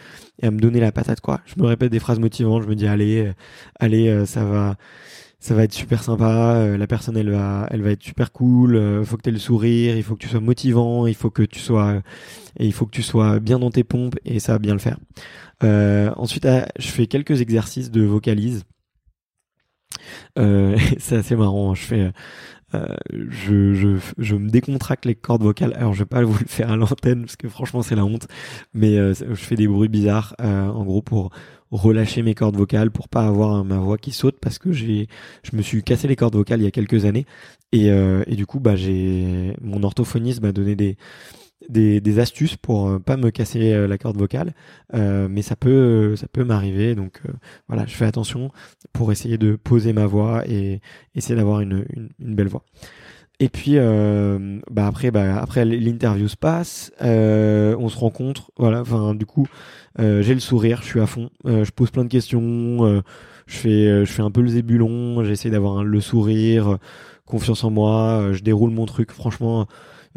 [0.40, 1.40] et à me donner la patate quoi.
[1.44, 3.32] Je me répète des phrases motivantes, je me dis allez,
[3.80, 4.76] allez, ça va
[5.40, 8.74] ça va être super sympa, euh, la personne elle va elle va être super cool,
[8.74, 11.30] euh, faut que tu aies le sourire, il faut que tu sois motivant, il faut
[11.30, 12.02] que tu sois
[12.58, 14.80] et il faut que tu sois bien dans tes pompes et ça va bien le
[14.80, 14.98] faire.
[15.62, 18.64] Euh, ensuite ah, je fais quelques exercices de vocalise.
[20.98, 21.74] c'est assez marrant, hein.
[21.74, 22.12] je fais
[23.12, 25.72] je, je, je me décontracte les cordes vocales.
[25.74, 28.26] Alors je vais pas vous le faire à l'antenne parce que franchement c'est la honte,
[28.74, 31.30] mais je fais des bruits bizarres en gros pour
[31.70, 35.06] relâcher mes cordes vocales pour pas avoir ma voix qui saute parce que j'ai
[35.42, 37.26] je me suis cassé les cordes vocales il y a quelques années
[37.72, 40.96] et, euh, et du coup bah j'ai mon orthophoniste m'a donné des
[41.68, 44.54] des, astuces pour euh, pas me casser euh, la corde vocale,
[44.94, 46.94] euh, mais ça peut ça peut m'arriver.
[46.94, 47.20] Donc
[47.68, 48.50] voilà, je fais attention
[48.92, 50.80] pour essayer de poser ma voix et
[51.14, 52.64] essayer d'avoir une, une, belle voix.
[53.40, 58.80] Et puis euh, bah après bah après l'interview se passe, euh, on se rencontre, voilà.
[58.80, 59.46] Enfin du coup
[60.00, 63.02] euh, j'ai le sourire, je suis à fond, euh, je pose plein de questions, euh,
[63.46, 66.78] je fais je fais un peu le zébulon, j'essaie d'avoir le sourire,
[67.26, 69.12] confiance en moi, je déroule mon truc.
[69.12, 69.68] Franchement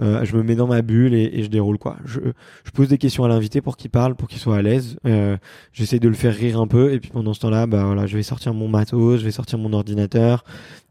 [0.02, 1.98] Euh, je me mets dans ma bulle et, et je déroule quoi.
[2.06, 2.20] Je,
[2.64, 4.98] je, pose des questions à l'invité pour qu'il parle, pour qu'il soit à l'aise.
[5.06, 5.38] Euh,
[5.74, 8.18] J'essaie de le faire rire un peu et puis pendant ce temps-là, bah voilà, je
[8.18, 10.44] vais sortir mon matos, je vais sortir mon ordinateur,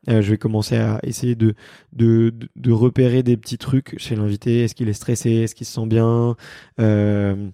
[0.09, 1.55] euh, je vais commencer à essayer de,
[1.92, 4.64] de, de, repérer des petits trucs chez l'invité.
[4.64, 5.31] Est-ce qu'il est stressé?
[5.31, 6.37] Est-ce qu'il se sent bien?
[6.81, 7.51] Euh,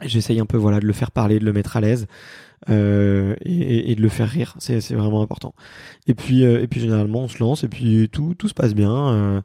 [0.00, 2.06] J'essaye un peu voilà de le faire parler, de le mettre à l'aise.
[2.70, 4.54] Euh, et, et, de le faire rire.
[4.58, 5.54] C'est, c'est vraiment important.
[6.06, 8.74] Et puis, euh, et puis généralement, on se lance et puis tout, tout se passe
[8.74, 8.94] bien.
[8.94, 9.40] Euh,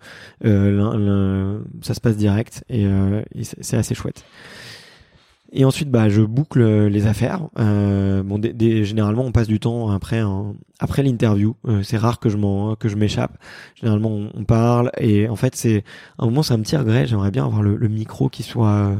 [0.45, 4.23] euh ça se passe direct et, et c'est, assez chouette.
[5.51, 7.49] Et ensuite, bah, je boucle les affaires.
[7.55, 10.21] bon, généralement, on passe du temps après,
[10.79, 11.55] après l'interview.
[11.83, 13.37] c'est rare que je m'en, que je m'échappe.
[13.75, 15.83] Généralement, on, parle et en fait, c'est
[16.19, 17.07] un moment, c'est un petit regret.
[17.07, 18.95] J'aimerais bien avoir le, le micro qui soit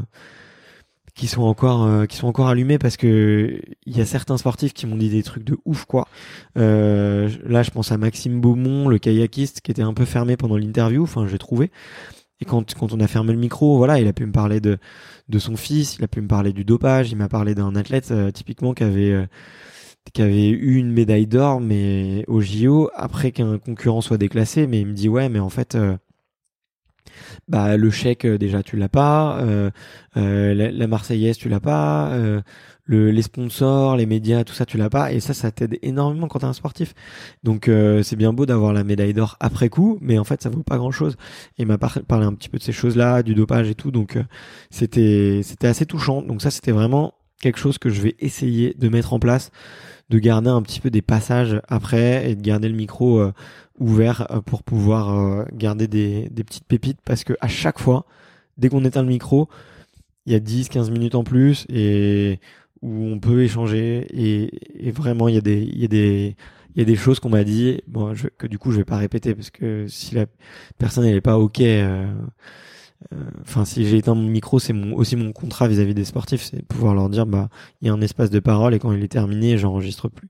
[1.14, 4.72] qui sont encore euh, qui sont encore allumés parce que il y a certains sportifs
[4.72, 6.06] qui m'ont dit des trucs de ouf quoi.
[6.56, 10.56] Euh, là, je pense à Maxime Beaumont, le kayakiste, qui était un peu fermé pendant
[10.56, 11.02] l'interview.
[11.02, 11.70] Enfin, j'ai trouvé.
[12.40, 14.78] Et quand quand on a fermé le micro, voilà, il a pu me parler de
[15.28, 18.10] de son fils, il a pu me parler du dopage, il m'a parlé d'un athlète
[18.10, 19.26] euh, typiquement qui avait euh,
[20.12, 24.80] qui avait eu une médaille d'or mais au JO après qu'un concurrent soit déclassé mais
[24.80, 25.76] il me dit ouais mais en fait
[27.48, 29.70] bah le chèque euh, déjà tu l'as pas, euh,
[30.16, 32.12] euh, la, Marseillaise tu l'as pas,
[32.84, 36.28] le, les sponsors, les médias, tout ça tu l'as pas, et ça ça t'aide énormément
[36.28, 36.94] quand t'es un sportif.
[37.44, 37.70] Donc
[38.02, 40.78] c'est bien beau d'avoir la médaille d'or après coup, mais en fait ça vaut pas
[40.78, 41.16] grand chose.
[41.58, 43.90] Et il m'a parlé un petit peu de ces choses là, du dopage et tout,
[43.90, 44.18] donc
[44.70, 46.22] c'était c'était assez touchant.
[46.22, 49.50] Donc ça c'était vraiment quelque chose que je vais essayer de mettre en place
[50.10, 53.32] de garder un petit peu des passages après et de garder le micro euh,
[53.78, 58.04] ouvert euh, pour pouvoir euh, garder des, petites pépites parce que à chaque fois,
[58.58, 59.48] dès qu'on éteint le micro,
[60.26, 62.40] il y a 10, 15 minutes en plus et
[62.82, 66.36] où on peut échanger et, vraiment il y a des, il y a des,
[66.74, 67.80] il y a des choses qu'on m'a dit,
[68.38, 70.26] que du coup je vais pas répéter parce que si la
[70.78, 72.12] personne elle est pas ok, euh,
[73.40, 76.62] enfin si j'ai éteint mon micro c'est mon, aussi mon contrat vis-à-vis des sportifs c'est
[76.66, 77.48] pouvoir leur dire bah
[77.80, 80.28] il y a un espace de parole et quand il est terminé j'enregistre plus.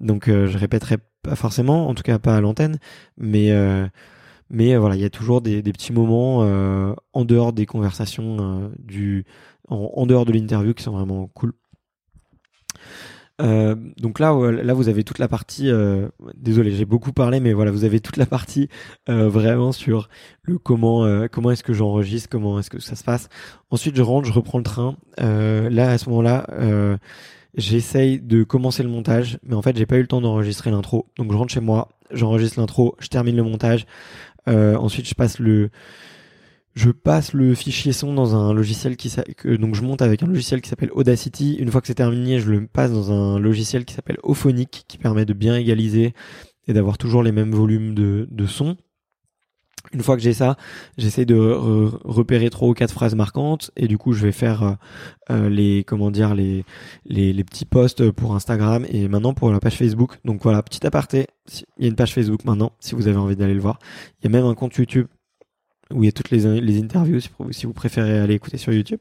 [0.00, 2.78] Donc euh, je répéterai pas forcément en tout cas pas à l'antenne
[3.18, 3.86] mais euh,
[4.48, 6.38] mais voilà il y a toujours des, des petits moments
[7.12, 9.24] en dehors des conversations du
[9.68, 11.52] en, en, dehors de l'interview qui sont vraiment cool
[13.42, 15.70] euh, donc là, là, vous avez toute la partie.
[15.70, 18.68] Euh, désolé, j'ai beaucoup parlé, mais voilà, vous avez toute la partie
[19.08, 20.08] euh, vraiment sur
[20.42, 23.28] le comment, euh, comment est-ce que j'enregistre, comment est-ce que ça se passe.
[23.70, 24.96] Ensuite, je rentre, je reprends le train.
[25.20, 26.46] Euh, là, à ce moment-là,
[27.54, 31.06] j'essaye de commencer le montage, mais en fait, j'ai pas eu le temps d'enregistrer l'intro.
[31.16, 33.86] Donc, je rentre chez moi, j'enregistre l'intro, je termine le montage.
[34.46, 35.70] ensuite, je passe le
[36.76, 39.10] je passe le fichier son dans un logiciel qui
[39.58, 41.54] donc je monte avec un logiciel qui s'appelle Audacity.
[41.54, 44.98] Une fois que c'est terminé, je le passe dans un logiciel qui s'appelle Ophonic qui
[44.98, 46.12] permet de bien égaliser
[46.68, 48.76] et d'avoir toujours les mêmes volumes de, son.
[49.94, 50.58] Une fois que j'ai ça,
[50.98, 51.38] j'essaie de
[52.04, 54.72] repérer trois ou quatre phrases marquantes et du coup je vais faire euh,
[55.30, 56.64] euh, les comment dire les
[57.44, 60.18] petits posts pour Instagram et maintenant pour la page Facebook.
[60.26, 61.28] Donc voilà, petit aparté,
[61.78, 63.78] il y a une page Facebook maintenant si vous avez envie d'aller le voir.
[64.20, 65.06] Il y a même un compte YouTube
[65.94, 66.46] où il y a toutes les,
[66.80, 67.20] interviews
[67.50, 68.98] si, vous préférez aller écouter sur YouTube.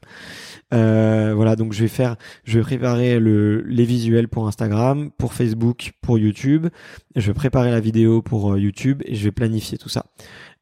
[0.74, 5.34] Euh, voilà, donc je vais faire, je vais préparer le, les visuels pour Instagram, pour
[5.34, 6.67] Facebook, pour YouTube.
[7.15, 10.06] Je vais préparer la vidéo pour euh, YouTube et je vais planifier tout ça.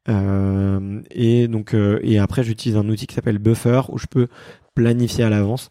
[0.08, 4.28] Euh, et donc euh, et après j'utilise un outil qui s'appelle Buffer où je peux
[4.74, 5.70] planifier à l'avance.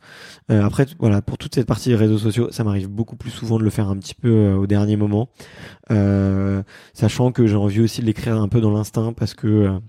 [0.49, 3.59] Euh, après voilà pour toute cette partie des réseaux sociaux, ça m'arrive beaucoup plus souvent
[3.59, 5.29] de le faire un petit peu euh, au dernier moment,
[6.93, 9.79] sachant que j'ai envie aussi de l'écrire un peu dans l'instinct parce que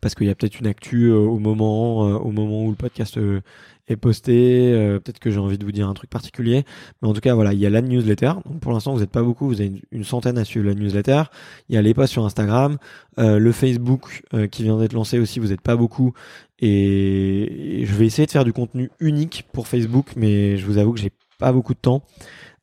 [0.00, 2.76] parce qu'il y a peut-être une actu euh, au moment euh, au moment où le
[2.76, 3.40] podcast euh,
[3.88, 4.72] est posté.
[5.02, 6.64] peut-être que j'ai envie de vous dire un truc particulier,
[7.02, 8.34] mais en tout cas voilà, il y a la newsletter.
[8.46, 11.24] Donc pour l'instant vous n'êtes pas beaucoup, vous avez une, centaine à suivre la newsletter.
[11.68, 12.78] Il y a les posts sur Instagram,
[13.16, 16.12] le Facebook qui vient d'être lancé aussi, vous n'êtes pas beaucoup.
[16.60, 20.92] Et, je vais essayer de faire du contenu unique pour Facebook, mais je vous avoue
[20.92, 21.10] que j'ai
[21.40, 22.04] pas beaucoup de temps.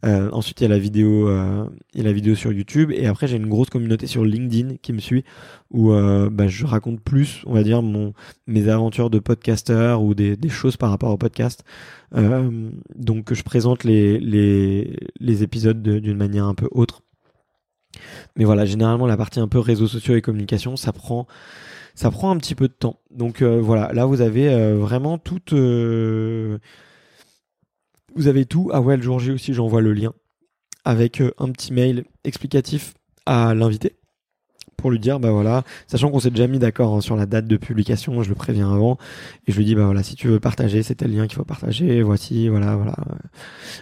[0.05, 2.91] Euh, ensuite, il y a la vidéo, euh, il y a la vidéo sur YouTube,
[2.91, 5.23] et après j'ai une grosse communauté sur LinkedIn qui me suit,
[5.71, 8.13] où euh, bah, je raconte plus, on va dire, mon
[8.45, 11.63] mes aventures de podcasteur ou des, des choses par rapport au podcast.
[12.15, 17.01] Euh, donc, je présente les les les épisodes d'une manière un peu autre.
[18.35, 21.27] Mais voilà, généralement la partie un peu réseaux sociaux et communication, ça prend
[21.95, 22.99] ça prend un petit peu de temps.
[23.11, 25.53] Donc voilà, là vous avez vraiment toute
[28.17, 28.69] vous avez tout.
[28.73, 30.13] Ah ouais, le jour J aussi, j'envoie le lien
[30.83, 32.93] avec euh, un petit mail explicatif
[33.25, 33.97] à l'invité
[34.77, 37.47] pour lui dire bah voilà, sachant qu'on s'est déjà mis d'accord hein, sur la date
[37.47, 38.99] de publication, je le préviens avant
[39.47, 41.43] et je lui dis bah voilà, si tu veux partager, c'est tel lien qu'il faut
[41.43, 42.95] partager, voici voilà voilà,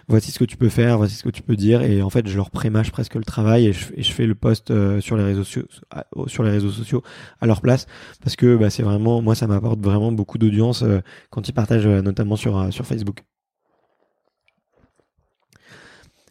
[0.08, 2.28] voici ce que tu peux faire, voici ce que tu peux dire et en fait
[2.28, 5.44] je leur prémâche presque le travail et je, fais le post euh, sur les réseaux
[5.44, 5.68] sociaux
[6.28, 7.04] sur les réseaux sociaux
[7.42, 7.88] à leur place
[8.24, 11.88] parce que bah, c'est vraiment moi ça m'apporte vraiment beaucoup d'audience euh, quand ils partagent
[11.88, 13.26] notamment sur Facebook.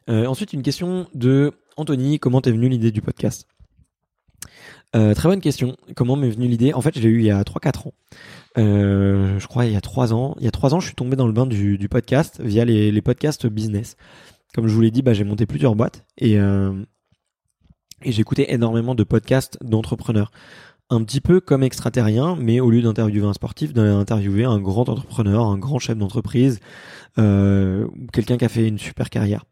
[0.09, 3.47] Ensuite une question de Anthony, comment t'es venu l'idée du podcast
[4.95, 5.77] euh, Très bonne question.
[5.97, 6.73] Comment m'est venue l'idée?
[6.73, 7.95] En fait, je l'ai eu il y a 3-4 ans.
[8.57, 10.37] Euh, je crois il y a 3 ans.
[10.39, 13.03] Il y a 3 ans, je suis tombé dans le bain du, podcast via les,
[13.03, 13.97] podcasts business.
[14.55, 16.73] Comme je vous l'ai dit, bah, j'ai monté plusieurs boîtes et, euh,
[18.03, 20.31] et j'écoutais énormément de podcasts d'entrepreneurs
[20.91, 25.47] un petit peu comme extraterrien, mais au lieu d'interviewer un sportif, d'interviewer un grand entrepreneur,
[25.47, 26.61] un grand chef d'entreprise,
[27.19, 29.45] euh, quelqu'un qui a fait une super carrière.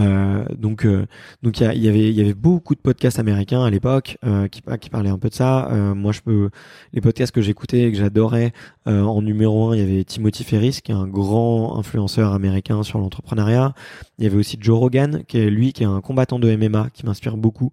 [0.00, 1.06] Euh, donc, euh,
[1.42, 4.90] donc il y, avait, y avait beaucoup de podcasts américains à l'époque euh, qui, qui
[4.90, 5.68] parlaient un peu de ça.
[5.94, 6.50] Moi, je peux,
[6.92, 8.52] les podcasts que j'écoutais et que j'adorais
[8.86, 12.98] en numéro un, il y avait Timothy Ferris, qui est un grand influenceur américain sur
[12.98, 13.74] l'entrepreneuriat.
[14.18, 16.88] Il y avait aussi Joe Rogan, qui est lui, qui est un combattant de MMA,
[16.92, 17.72] qui m'inspire beaucoup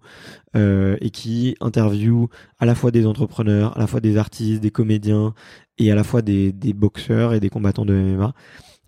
[0.54, 2.28] et qui interviewe
[2.58, 5.34] à la fois des entrepreneurs, à la fois des artistes, des comédiens
[5.78, 8.34] et à la fois des, des boxeurs et des combattants de MMA.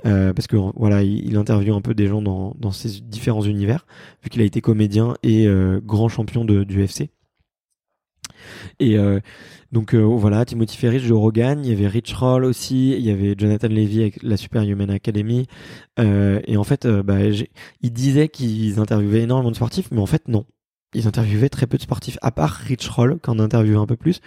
[0.04, 3.86] Euh, parce que voilà, il, interviewe un peu des gens dans, dans ces différents univers,
[4.22, 7.10] vu qu'il a été comédien et euh, grand champion de, du UFC.
[8.80, 9.20] Et euh,
[9.70, 13.34] donc voilà, Timothy Ferris, Joe Rogan, il y avait Rich Roll aussi, il y avait
[13.38, 15.46] Jonathan Levy avec la Superhuman Academy.
[15.98, 17.18] et en fait, bah,
[17.80, 20.44] ils disaient qu'ils interviewaient énormément de sportifs, mais en fait non.
[20.94, 24.20] Ils interviewaient très peu de sportifs, à part Rich Roll, qu'on interviewait un peu plus.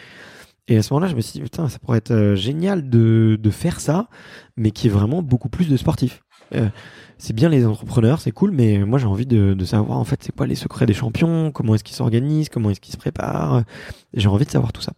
[0.68, 3.38] Et à ce moment-là, je me suis dit, putain, ça pourrait être euh, génial de,
[3.40, 4.10] de faire ça,
[4.58, 6.24] mais qui est vraiment beaucoup plus de sportifs.
[6.54, 6.70] Euh,
[7.18, 10.22] c'est bien les entrepreneurs, c'est cool, mais moi j'ai envie de, de, savoir en fait
[10.22, 13.64] c'est quoi les secrets des champions, comment est-ce qu'ils s'organisent, comment est-ce qu'ils se préparent.
[14.14, 14.92] J'ai envie de savoir tout ça.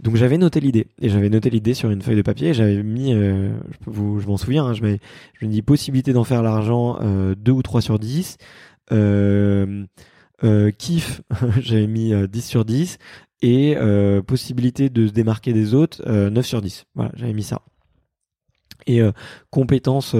[0.00, 2.54] Donc j'avais noté l'idée et j'avais noté l'idée sur une feuille de papier.
[2.54, 4.98] J'avais mis, euh, je, vous, je m'en souviens, hein, je me,
[5.34, 8.36] je me dis possibilité d'en faire l'argent euh, 2 ou 3 sur 10.
[8.92, 9.84] Euh,
[10.44, 11.22] euh, kiff,
[11.60, 12.98] j'avais mis 10 sur 10
[13.42, 16.84] et euh, possibilité de se démarquer des autres, 9 euh, sur 10.
[16.94, 17.62] Voilà, j'avais mis ça.
[18.86, 19.12] Et euh,
[19.50, 20.16] compétences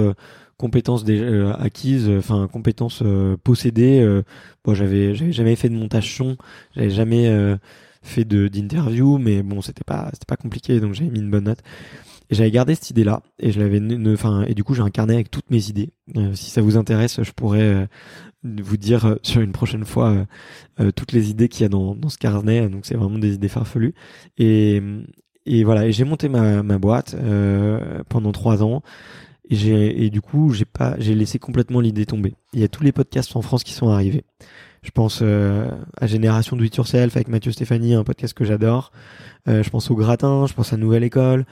[0.57, 3.01] compétences déjà acquises, enfin compétences
[3.45, 4.21] possédées.
[4.65, 6.35] bon, j'avais j'avais jamais fait de montage son,
[6.75, 7.57] j'avais jamais
[8.03, 11.45] fait de d'interview, mais bon, c'était pas c'était pas compliqué, donc j'avais mis une bonne
[11.45, 11.63] note.
[12.29, 13.81] Et j'avais gardé cette idée-là, et je l'avais,
[14.13, 15.89] enfin, et du coup j'ai un carnet avec toutes mes idées.
[16.33, 17.87] si ça vous intéresse, je pourrais
[18.43, 20.25] vous dire euh, sur une prochaine fois euh,
[20.79, 22.69] euh, toutes les idées qu'il y a dans, ce carnet.
[22.69, 23.93] Donc c'est vraiment des idées farfelues.
[24.37, 24.81] Et,
[25.63, 27.15] voilà, et j'ai monté ma, boîte
[28.09, 28.81] pendant trois ans.
[29.49, 32.35] Et, et du coup, j'ai pas, j'ai laissé complètement l'idée tomber.
[32.53, 34.23] Il y a tous les podcasts en France qui sont arrivés.
[34.81, 38.91] Je pense à Génération Do It Yourself avec Mathieu Stéphanie, un podcast que j'adore.
[39.45, 41.45] je pense au Gratin, je pense à Nouvelle École.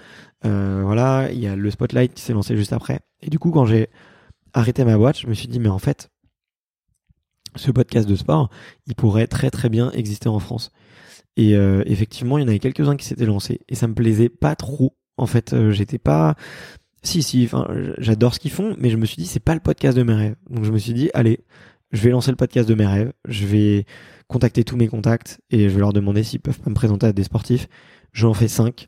[0.43, 3.01] voilà, il y a le Spotlight qui s'est lancé juste après.
[3.21, 3.89] Et du coup, quand j'ai
[4.53, 6.09] arrêté ma boîte, je me suis dit, mais en fait,
[7.57, 8.49] ce podcast de sport,
[8.85, 10.71] il pourrait très très bien exister en France.
[11.35, 14.29] Et euh, effectivement, il y en avait quelques-uns qui s'étaient lancés et ça me plaisait
[14.29, 14.95] pas trop.
[15.17, 16.35] En fait, euh, j'étais pas
[17.03, 19.59] si si, enfin j'adore ce qu'ils font, mais je me suis dit c'est pas le
[19.59, 20.35] podcast de mes rêves.
[20.49, 21.43] Donc je me suis dit allez,
[21.91, 23.86] je vais lancer le podcast de mes rêves, je vais
[24.28, 27.13] contacter tous mes contacts et je vais leur demander s'ils peuvent pas me présenter à
[27.13, 27.67] des sportifs.
[28.13, 28.88] J'en fais cinq.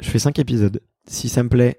[0.00, 0.80] Je fais cinq épisodes.
[1.06, 1.78] Si ça me plaît,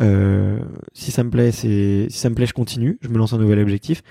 [0.00, 0.58] euh,
[0.92, 2.98] si ça me plaît, c'est si ça me plaît, je continue.
[3.00, 4.02] Je me lance un nouvel objectif.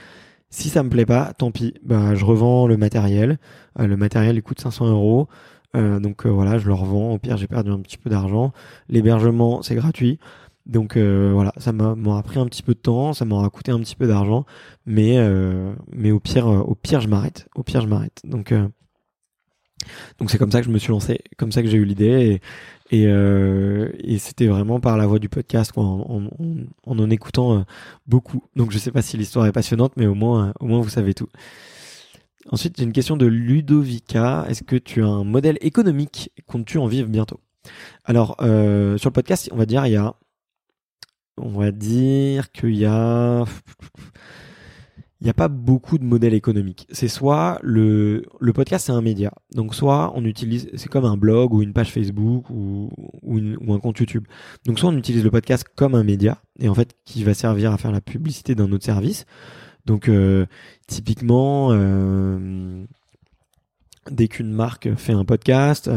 [0.50, 1.74] Si ça me plaît pas, tant pis.
[1.84, 3.40] Bah, je revends le matériel.
[3.80, 5.28] Euh, le matériel, il coûte 500 euros.
[5.76, 7.14] Euh, donc euh, voilà, je le revends.
[7.14, 8.52] Au pire, j'ai perdu un petit peu d'argent.
[8.90, 10.20] L'hébergement, c'est gratuit.
[10.66, 13.96] Donc voilà, ça m'aura pris un petit peu de temps, ça m'aura coûté un petit
[13.96, 14.46] peu d'argent,
[14.86, 15.18] mais
[15.92, 17.48] mais au pire, au pire, je m'arrête.
[17.56, 18.22] Au pire, je m'arrête.
[18.24, 18.54] Donc
[20.20, 22.40] donc c'est comme ça que je me suis lancé, comme ça que j'ai eu l'idée
[22.92, 27.60] et, euh, et c'était vraiment par la voix du podcast, quoi, en, en, en, écoutant
[27.60, 27.62] euh,
[28.06, 28.44] beaucoup.
[28.56, 31.14] Donc je sais pas si l'histoire est passionnante, mais au moins, au moins vous savez
[31.14, 31.30] tout.
[32.50, 34.46] Ensuite, j'ai une question de Ludovica.
[34.50, 37.40] Est-ce que tu as un modèle économique Comptes-tu en vivre bientôt?
[38.04, 40.16] Alors, euh, sur le podcast, on va dire, il y a,
[41.42, 43.46] on va dire qu'il y a
[45.22, 46.88] il n'y a pas beaucoup de modèles économiques.
[46.92, 49.32] C'est soit le, le podcast, c'est un média.
[49.54, 52.90] Donc soit on utilise, c'est comme un blog ou une page Facebook ou,
[53.22, 54.26] ou, un compte YouTube.
[54.66, 57.72] Donc soit on utilise le podcast comme un média et en fait qui va servir
[57.72, 59.26] à faire la publicité d'un autre service.
[59.86, 60.48] Donc euh,
[60.88, 62.84] typiquement, euh,
[64.10, 65.90] dès qu'une marque fait un podcast,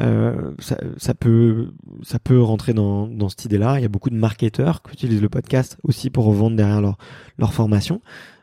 [0.00, 3.78] euh, ça, ça, peut ça peut rentrer dans, dans cette idée-là.
[3.78, 6.98] Il y a beaucoup de marketeurs qui utilisent le podcast aussi pour revendre derrière leur
[7.38, 8.00] leur formation.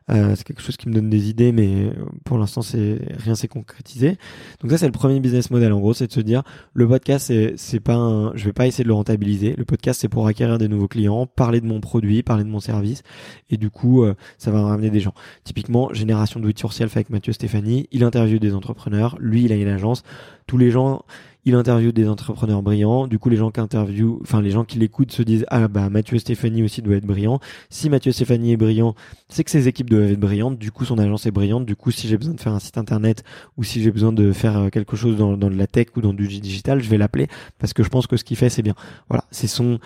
[0.10, 1.92] Euh, c'est quelque chose qui me donne des idées, mais euh,
[2.26, 4.18] pour l'instant, c'est rien s'est concrétisé.
[4.60, 5.72] Donc ça, c'est le premier business model.
[5.72, 8.68] En gros, c'est de se dire le podcast, c'est c'est pas un, je vais pas
[8.68, 9.56] essayer de le rentabiliser.
[9.58, 12.60] Le podcast, c'est pour acquérir des nouveaux clients, parler de mon produit, parler de mon
[12.60, 13.04] service,
[13.50, 15.13] et du coup, euh, ça va ramener des gens.
[15.44, 19.16] Typiquement, génération de It Yourself avec Mathieu Stéphanie, il interviewe des entrepreneurs.
[19.20, 20.04] Lui, il a une agence.
[20.48, 21.04] Tous les gens
[21.46, 23.08] il interviewe des entrepreneurs brillants.
[23.08, 25.90] Du coup, les gens qui interviewent, enfin les gens qui l'écoutent se disent ah bah
[25.90, 27.40] Mathieu Stéphanie aussi doit être brillant.
[27.70, 28.96] Si Mathieu Stéphanie est brillant,
[29.30, 30.58] c'est que ses équipes doivent être brillantes.
[30.58, 31.66] Du coup, son agence est brillante.
[31.66, 33.24] Du coup, si j'ai besoin de faire un site internet
[33.58, 36.02] ou si j'ai besoin de faire euh, quelque chose dans, dans de la tech ou
[36.02, 37.28] dans du digital, je vais l'appeler
[37.60, 38.76] parce que je pense que ce qu'il fait c'est bien.
[39.10, 39.80] Voilà, c'est son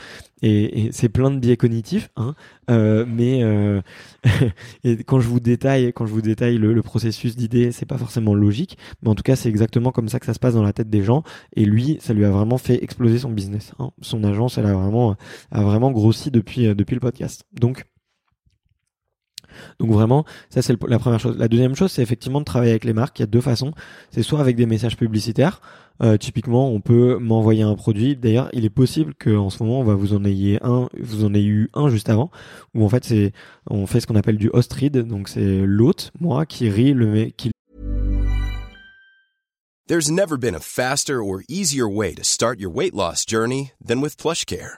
[0.43, 2.35] et, c'est plein de biais cognitifs, hein,
[2.69, 3.81] euh, mais euh,
[4.83, 8.35] et quand je vous détaille, quand je vous détaille le, processus d'idée, c'est pas forcément
[8.35, 10.73] logique, mais en tout cas c'est exactement comme ça que ça se passe dans la
[10.73, 11.23] tête des gens.
[11.55, 13.73] Et lui, ça lui a vraiment fait exploser son business.
[13.79, 13.91] Hein.
[14.01, 15.15] Son agence, elle a vraiment
[15.51, 17.43] a vraiment grossi depuis euh, depuis le podcast.
[17.53, 17.85] Donc
[19.79, 21.37] donc vraiment, ça c'est la première chose.
[21.37, 23.19] La deuxième chose, c'est effectivement de travailler avec les marques.
[23.19, 23.71] Il y a deux façons.
[24.11, 25.61] C'est soit avec des messages publicitaires.
[26.03, 28.15] Euh, typiquement, on peut m'envoyer un produit.
[28.15, 31.33] D'ailleurs, il est possible qu'en ce moment, on va vous en ayez un, vous en
[31.33, 32.29] ayez eu un juste avant,
[32.75, 33.33] où en fait, c'est,
[33.69, 34.97] on fait ce qu'on appelle du host read.
[34.97, 37.51] Donc, c'est l'hôte, moi, qui rit le, qui
[39.87, 44.01] There's never been a faster or easier way to start your weight loss journey than
[44.01, 44.77] with PlushCare.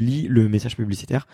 [0.00, 1.26] Lis le message publicitaire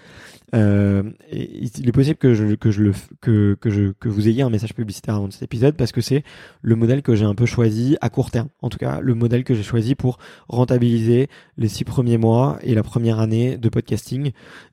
[0.55, 1.03] Euh,
[1.33, 4.51] il est possible que je, que je le que, que je que vous ayez un
[4.51, 6.23] message publicitaire avant cet épisode parce que c'est
[6.63, 8.49] le modèle que j'ai un peu choisi à court terme.
[8.63, 12.75] En tout cas, le modèle que j'ai choisi pour rentabiliser les six premiers mois et
[12.75, 14.31] la première année de podcasting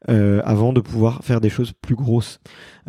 [0.09, 2.39] euh, avant de pouvoir faire des choses plus grosses.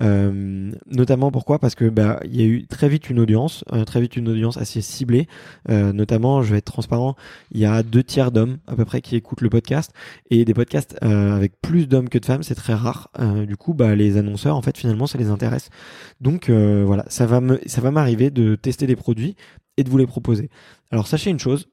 [0.00, 1.58] Euh, notamment pourquoi?
[1.58, 4.28] Parce que bah il y a eu très vite une audience, euh, très vite une
[4.28, 5.28] audience assez ciblée.
[5.68, 7.14] Euh, notamment, je vais être transparent,
[7.52, 9.92] il y a deux tiers d'hommes à peu près qui écoutent le podcast
[10.30, 13.10] et des podcasts avec plus d'hommes que de femmes, c'est très rare.
[13.18, 15.70] Euh, du coup, bah, les annonceurs, en fait, finalement, ça les intéresse.
[16.20, 19.36] Donc euh, voilà, ça va me, ça va m'arriver de tester des produits
[19.76, 20.50] et de vous les proposer.
[20.90, 21.68] Alors sachez une chose,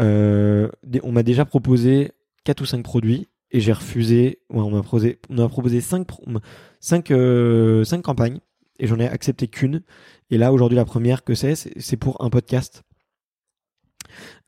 [0.00, 0.68] euh,
[1.02, 2.12] on m'a déjà proposé
[2.44, 4.40] 4 ou 5 produits et j'ai refusé.
[4.50, 6.06] on m'a proposé, on m'a proposé 5,
[6.80, 7.08] 5,
[7.84, 8.38] 5 campagnes
[8.78, 9.82] et j'en ai accepté qu'une.
[10.30, 12.82] Et là, aujourd'hui, la première que c'est, c'est pour un podcast.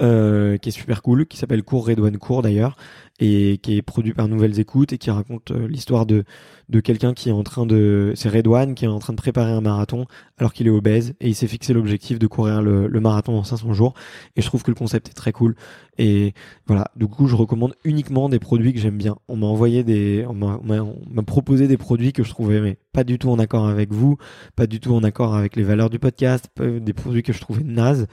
[0.01, 2.76] Qui est super cool, qui s'appelle Cours Redouane Cours d'ailleurs,
[3.20, 6.24] et qui est produit par Nouvelles Écoutes et qui raconte euh, l'histoire de
[6.70, 9.53] de quelqu'un qui est en train de c'est Redouane qui est en train de préparer
[9.53, 10.07] un marathon
[10.38, 13.74] alors qu'il est obèse et il s'est fixé l'objectif de courir le, marathon en 500
[13.74, 13.92] jours.
[14.34, 15.57] Et je trouve que le concept est très cool.
[15.99, 16.32] Et
[16.66, 16.90] voilà.
[16.97, 19.16] Du coup je recommande uniquement des produits que j'aime bien.
[19.28, 23.18] On m'a envoyé des on m'a proposé des produits que je trouvais mais pas du
[23.18, 24.16] tout en accord avec vous
[24.57, 27.62] pas du tout en accord avec les valeurs du podcast des produits que je trouvais
[27.62, 28.07] nazes.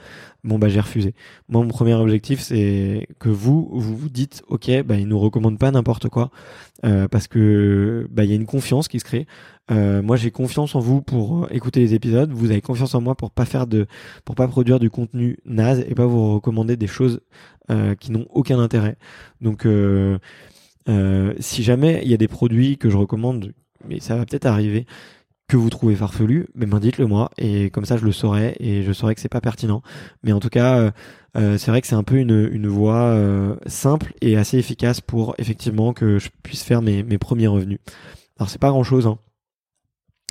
[0.44, 1.14] Bon bah j'ai refusé.
[1.48, 6.08] Moi premier objectif c'est que vous vous dites ok bah, il nous recommande pas n'importe
[6.08, 6.30] quoi
[6.84, 9.26] euh, parce que bah il y a une confiance qui se crée.
[9.70, 12.32] Euh, moi j'ai confiance en vous pour euh, écouter les épisodes.
[12.32, 13.86] Vous avez confiance en moi pour pas faire de,
[14.24, 17.20] pour pas produire du contenu naze et pas vous recommander des choses
[18.00, 18.96] qui n'ont aucun intérêt.
[19.40, 19.66] Donc
[21.38, 23.54] si jamais il y a des produits que je recommande,
[23.88, 24.84] mais ça va peut-être arriver
[25.52, 28.82] que vous trouvez farfelu, mais ben dites-le moi et comme ça je le saurai et
[28.82, 29.82] je saurai que c'est pas pertinent.
[30.22, 30.90] Mais en tout cas, euh,
[31.36, 35.02] euh, c'est vrai que c'est un peu une, une voie euh, simple et assez efficace
[35.02, 37.80] pour effectivement que je puisse faire mes, mes premiers revenus.
[38.38, 39.18] Alors c'est pas grand chose, hein.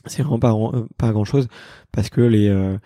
[0.06, 0.56] C'est vraiment pas,
[0.98, 1.48] pas grand chose
[1.92, 2.78] parce que les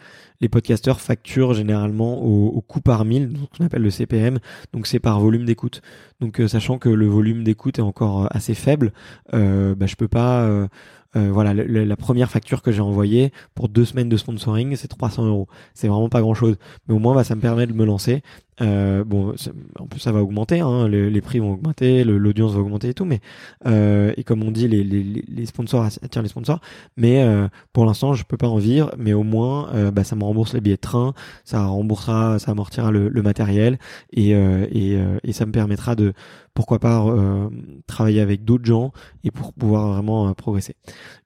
[0.41, 4.39] les podcasteurs facturent généralement au, coût par mille, ce qu'on appelle le CPM,
[4.73, 5.81] donc c'est par volume d'écoute.
[6.19, 8.91] Donc sachant que le volume d'écoute est encore assez faible,
[9.31, 10.67] bah, je peux pas
[11.15, 15.25] euh, voilà, la première facture que j'ai envoyée pour deux semaines de sponsoring, c'est 300
[15.25, 15.47] euros.
[15.73, 16.57] C'est vraiment pas grand chose,
[16.87, 18.21] mais au moins, bah, ça me permet de me lancer.
[18.61, 19.33] Euh, bon,
[19.79, 22.93] en plus, ça va augmenter, hein, les, les, prix vont augmenter, l'audience va augmenter et
[22.93, 23.19] tout, mais
[23.65, 26.61] euh, et comme on dit, les, les, les sponsors attirent les sponsors.
[26.95, 30.15] Mais euh, pour l'instant, je peux pas en vivre, mais au moins, euh, bah, ça
[30.15, 33.77] me rembourse les billets de train, ça remboursera, ça amortira le, le matériel
[34.11, 36.13] et et, et ça me permettra de
[36.55, 37.49] pourquoi pas euh,
[37.85, 38.93] travailler avec d'autres gens
[39.23, 40.75] et pour pouvoir vraiment euh, progresser.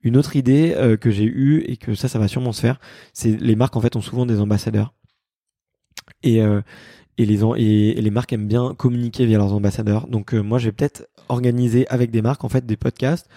[0.02, 2.80] Une autre idée euh, que j'ai eue et que ça, ça va sûrement se faire,
[3.14, 4.94] c'est les marques en fait ont souvent des ambassadeurs.
[6.24, 6.42] Et
[7.20, 10.08] et les, marques aiment bien communiquer via leurs ambassadeurs.
[10.08, 13.28] Donc moi, je vais peut-être organiser avec des marques en fait des podcasts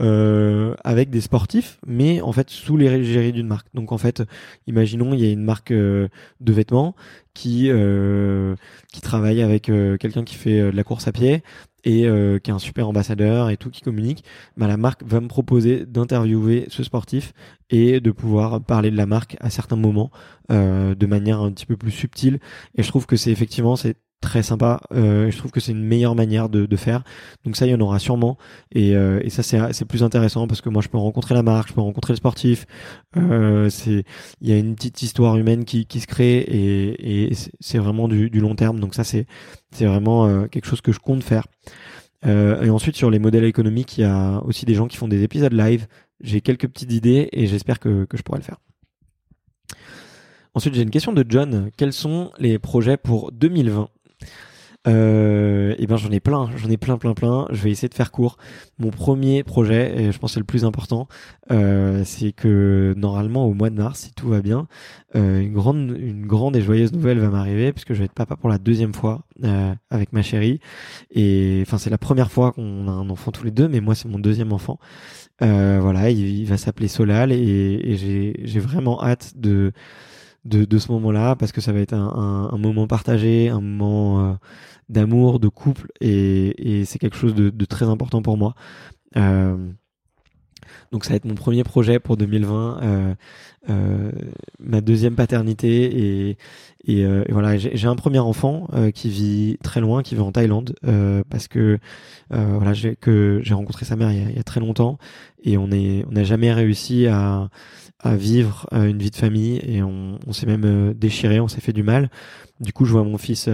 [0.00, 3.66] euh, avec des sportifs, mais en fait sous les l'égérie d'une marque.
[3.74, 4.22] Donc en fait,
[4.68, 6.06] imaginons il y a une marque euh,
[6.40, 6.94] de vêtements
[7.34, 8.54] qui euh,
[8.92, 11.42] qui travaille avec quelqu'un qui fait de la course à pied
[11.84, 12.02] et
[12.42, 14.24] qui est un super ambassadeur et tout qui communique.
[14.56, 17.32] Bah, la marque va me proposer d'interviewer ce sportif
[17.70, 20.10] et de pouvoir parler de la marque à certains moments
[20.50, 22.40] de manière un petit peu plus subtile.
[22.76, 24.80] Et je trouve que c'est effectivement c'est très sympa.
[24.92, 27.02] Euh, je trouve que c'est une meilleure manière de, faire.
[27.44, 28.36] Donc ça, il y en aura sûrement.
[28.72, 31.68] Et, euh, et ça, c'est plus intéressant parce que moi, je peux rencontrer la marque,
[31.68, 32.66] je peux rencontrer le sportif.
[33.16, 34.04] Euh, c'est
[34.40, 38.08] il y a une petite histoire humaine qui, qui se crée et, et c'est vraiment
[38.08, 38.80] du, du, long terme.
[38.80, 39.26] Donc ça, c'est
[39.72, 41.46] c'est vraiment quelque chose que je compte faire.
[42.24, 45.22] Et ensuite, sur les modèles économiques, il y a aussi des gens qui font des
[45.22, 45.86] épisodes live.
[46.20, 48.58] J'ai quelques petites idées et j'espère que, que je pourrai le faire.
[50.58, 51.70] Ensuite, j'ai une question de John.
[51.76, 53.90] Quels sont les projets pour 2020
[54.86, 57.46] euh, et ben j'en ai plein, j'en ai plein, plein, plein.
[57.50, 58.36] Je vais essayer de faire court.
[58.78, 61.08] Mon premier projet, et je pense c'est le plus important,
[61.50, 64.68] euh, c'est que normalement au mois de mars, si tout va bien,
[65.16, 68.36] euh, une grande, une grande et joyeuse nouvelle va m'arriver puisque je vais être papa
[68.36, 70.60] pour la deuxième fois euh, avec ma chérie.
[71.10, 73.94] Et enfin c'est la première fois qu'on a un enfant tous les deux, mais moi
[73.94, 74.78] c'est mon deuxième enfant.
[75.42, 77.96] Euh, voilà, il, va s'appeler Solal et, et
[78.44, 79.72] j'ai vraiment hâte de
[80.44, 84.30] de, de ce moment-là parce que ça va être un, un, moment partagé, un moment
[84.30, 84.34] euh,
[84.88, 88.54] d'amour, de couple et, et c'est quelque chose de, de, très important pour moi.
[89.16, 89.56] Euh,
[90.92, 93.14] donc ça va être mon premier projet pour 2020, euh,
[93.68, 94.12] euh,
[94.58, 96.38] ma deuxième paternité et,
[96.86, 100.32] et, euh, voilà j'ai un premier enfant euh, qui vit très loin, qui vit en
[100.32, 100.74] Thaïlande
[101.28, 101.78] parce que
[102.30, 104.98] voilà j'ai que j'ai rencontré sa mère il y, a, il y, a, très longtemps
[105.42, 107.48] et on est on n'a jamais réussi à
[108.00, 111.82] à vivre une vie de famille et on, s'est même déchiré, on s'est fait du
[111.82, 112.10] mal.
[112.60, 113.48] Du coup je vois mon fils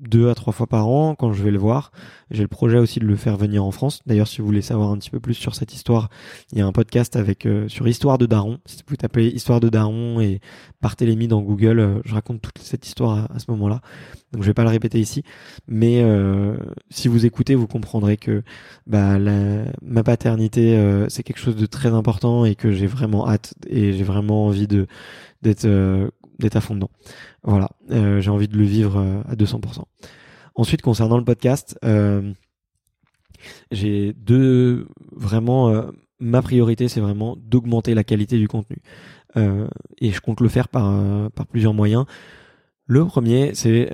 [0.00, 1.90] deux à trois fois par an quand je vais le voir.
[2.30, 4.00] J'ai le projet aussi de le faire venir en France.
[4.06, 6.08] D'ailleurs, si vous voulez savoir un petit peu plus sur cette histoire,
[6.52, 8.58] il y a un podcast avec euh, sur Histoire de Daron.
[8.66, 10.40] Si vous tapez Histoire de Daron et
[10.82, 13.80] Barthélemy dans Google, euh, je raconte toute cette histoire à, ce moment-là.
[14.32, 15.22] Donc je vais pas le répéter ici,
[15.68, 16.56] mais euh,
[16.90, 18.42] si vous écoutez, vous comprendrez que
[18.86, 19.18] bah,
[19.82, 20.76] ma paternité
[21.08, 24.66] c'est quelque chose de très important et que j'ai vraiment hâte et j'ai vraiment envie
[24.66, 24.86] de
[25.42, 25.66] d'être
[26.38, 26.90] d'être à fond dedans.
[27.42, 29.82] Voilà, euh, j'ai envie de le vivre euh, à 200%.
[30.54, 32.32] Ensuite, concernant le podcast, euh,
[33.70, 35.84] j'ai deux vraiment
[36.18, 38.78] ma priorité, c'est vraiment d'augmenter la qualité du contenu.
[39.36, 42.06] et je compte le faire par, par plusieurs moyens.
[42.86, 43.90] Le premier, c'est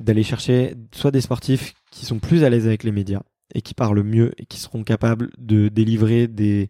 [0.00, 3.22] d'aller chercher soit des sportifs qui sont plus à l'aise avec les médias,
[3.54, 6.68] et qui parlent mieux et qui seront capables de délivrer des,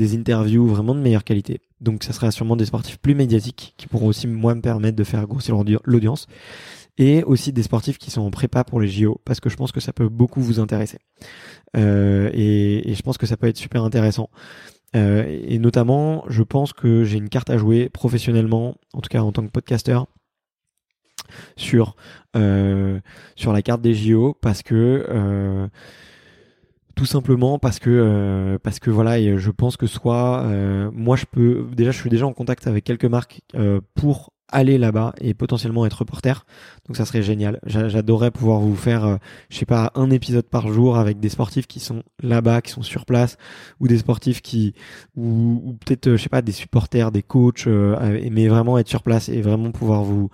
[0.00, 1.60] interviews vraiment de meilleure qualité.
[1.80, 5.04] Donc ça sera sûrement des sportifs plus médiatiques qui pourront aussi moi me permettre de
[5.04, 6.26] faire grossir l'audience
[6.98, 9.72] et aussi des sportifs qui sont en prépa pour les JO parce que je pense
[9.72, 10.98] que ça peut beaucoup vous intéresser
[11.76, 14.28] euh, et, et, je pense que ça peut être super intéressant
[14.94, 19.22] euh, et notamment je pense que j'ai une carte à jouer professionnellement en tout cas
[19.22, 20.06] en tant que podcasteur
[21.56, 21.96] sur
[22.34, 23.00] euh,
[23.36, 25.68] sur la carte des JO parce que euh,
[26.94, 30.46] tout simplement parce que euh, parce que voilà et je pense que soit
[30.94, 33.42] moi je peux déjà je suis déjà en contact avec quelques marques
[33.94, 36.44] pour aller là-bas et potentiellement être reporter.
[36.86, 37.58] Donc ça serait génial.
[37.64, 39.18] J'adorerais pouvoir vous faire
[39.50, 42.82] je sais pas un épisode par jour avec des sportifs qui sont là-bas qui sont
[42.82, 43.36] sur place
[43.80, 44.74] ou des sportifs qui
[45.16, 49.42] ou peut-être je sais pas des supporters des coachs mais vraiment être sur place et
[49.42, 50.30] vraiment pouvoir vous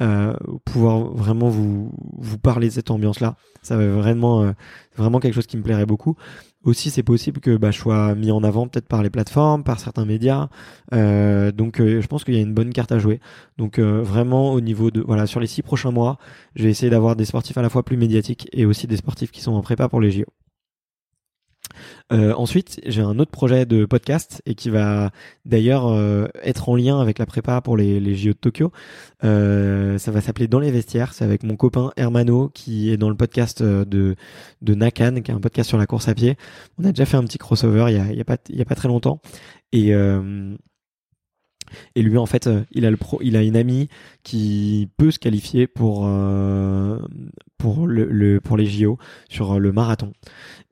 [0.00, 0.34] euh,
[0.64, 4.52] pouvoir vraiment vous vous parler de cette ambiance là ça va vraiment euh,
[4.96, 6.16] vraiment quelque chose qui me plairait beaucoup.
[6.62, 9.80] Aussi c'est possible que bah, je sois mis en avant peut-être par les plateformes par
[9.80, 10.48] certains médias.
[10.92, 13.20] Euh, donc euh, je pense qu'il y a une bonne carte à jouer.
[13.58, 16.18] Donc vraiment au niveau de voilà sur les six prochains mois
[16.54, 19.30] je vais essayer d'avoir des sportifs à la fois plus médiatiques et aussi des sportifs
[19.30, 20.24] qui sont en prépa pour les JO
[22.12, 25.10] euh, ensuite, j'ai un autre projet de podcast et qui va
[25.44, 28.72] d'ailleurs euh, être en lien avec la prépa pour les, JO de Tokyo.
[29.24, 31.14] Euh, ça va s'appeler Dans les vestiaires.
[31.14, 34.16] C'est avec mon copain Hermano qui est dans le podcast de,
[34.62, 36.36] Nakan, qui est un podcast sur la course à pied.
[36.78, 38.24] On a déjà fait un petit crossover il y a,
[38.64, 39.20] pas, très longtemps.
[39.72, 39.92] Et
[41.96, 43.88] et lui, en fait, il a le pro, il a une amie
[44.24, 46.08] qui peut se qualifier pour
[47.64, 48.98] pour le, pour les JO
[49.30, 50.12] sur le marathon.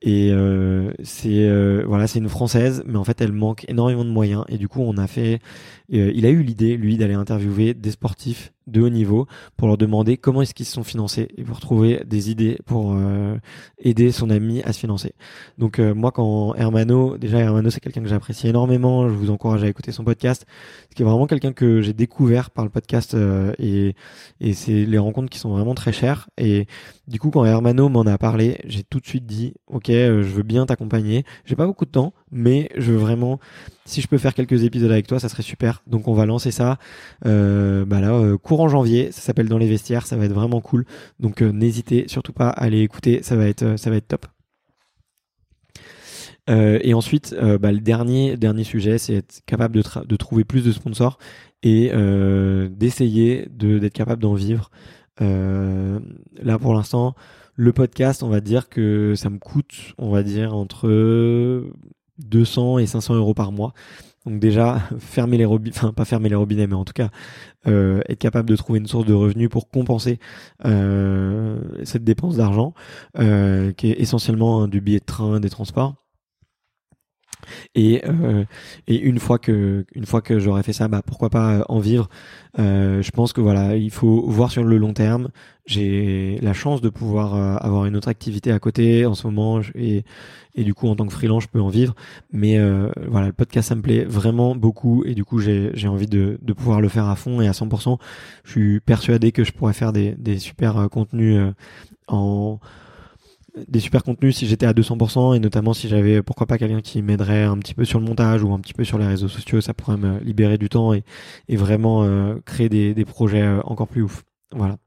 [0.03, 4.11] Et euh, c'est euh, voilà, c'est une française, mais en fait elle manque énormément de
[4.11, 4.43] moyens.
[4.47, 5.39] Et du coup, on a fait,
[5.91, 9.27] euh, il a eu l'idée lui d'aller interviewer des sportifs de haut niveau
[9.57, 12.93] pour leur demander comment est-ce qu'ils se sont financés et pour trouver des idées pour
[12.95, 13.37] euh,
[13.79, 15.13] aider son ami à se financer.
[15.57, 19.63] Donc euh, moi quand Hermano, déjà Hermano c'est quelqu'un que j'apprécie énormément, je vous encourage
[19.63, 20.45] à écouter son podcast,
[20.89, 23.95] ce qui est vraiment quelqu'un que j'ai découvert par le podcast euh, et,
[24.39, 26.67] et c'est les rencontres qui sont vraiment très chères et
[27.07, 30.43] du coup quand Hermano m'en a parlé, j'ai tout de suite dit ok je veux
[30.43, 33.39] bien t'accompagner, j'ai pas beaucoup de temps mais je veux vraiment
[33.85, 35.83] si je peux faire quelques épisodes avec toi, ça serait super.
[35.87, 36.77] Donc on va lancer ça
[37.25, 39.11] euh, bah là, euh, courant janvier.
[39.11, 40.07] Ça s'appelle Dans les vestiaires.
[40.07, 40.85] Ça va être vraiment cool.
[41.19, 43.21] Donc euh, n'hésitez surtout pas à aller écouter.
[43.23, 44.25] Ça va être, ça va être top.
[46.47, 50.71] Et ensuite, bah, le dernier dernier sujet, c'est être capable de, de, trouver plus de
[50.71, 51.17] sponsors
[51.63, 51.91] et
[52.71, 54.69] d'essayer d'être capable d'en vivre.
[55.19, 57.15] là, pour l'instant,
[57.55, 60.89] le podcast, on va dire que ça me coûte, on va dire entre
[62.19, 63.73] 200 et 500 euros par mois.
[64.25, 67.09] Donc déjà, fermer les robinets, enfin pas fermer les robinets, mais en tout cas
[67.67, 70.19] euh, être capable de trouver une source de revenus pour compenser
[70.65, 72.73] euh, cette dépense d'argent,
[73.19, 75.95] euh, qui est essentiellement du billet de train, des transports.
[77.75, 78.45] Et, euh,
[78.87, 81.79] et une fois que une fois que j'aurai fait ça, bah pourquoi pas euh, en
[81.79, 82.09] vivre.
[82.59, 85.29] Euh, je pense que voilà, il faut voir sur le long terme.
[85.65, 90.03] J'ai la chance de pouvoir avoir une autre activité à côté en ce moment et
[90.57, 91.95] du coup en tant que freelance je peux en vivre.
[92.33, 92.59] Mais
[93.07, 96.81] voilà, le podcast ça me plaît vraiment beaucoup et du coup j'ai envie de pouvoir
[96.81, 97.97] le faire à fond et à 100%.
[98.43, 101.53] Je suis persuadé que je pourrais faire des super contenus
[102.09, 102.59] en
[103.67, 107.01] des super contenus si j'étais à 200% et notamment si j'avais pourquoi pas quelqu'un qui
[107.01, 109.61] m'aiderait un petit peu sur le montage ou un petit peu sur les réseaux sociaux,
[109.61, 111.03] ça pourrait me libérer du temps et,
[111.49, 114.23] vraiment euh, créer des, projets euh, encore plus ouf.
[114.55, 114.77] Voilà.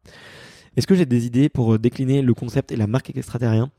[0.77, 3.71] Est-ce que j'ai des idées pour euh, décliner le concept et la marque extraterrien?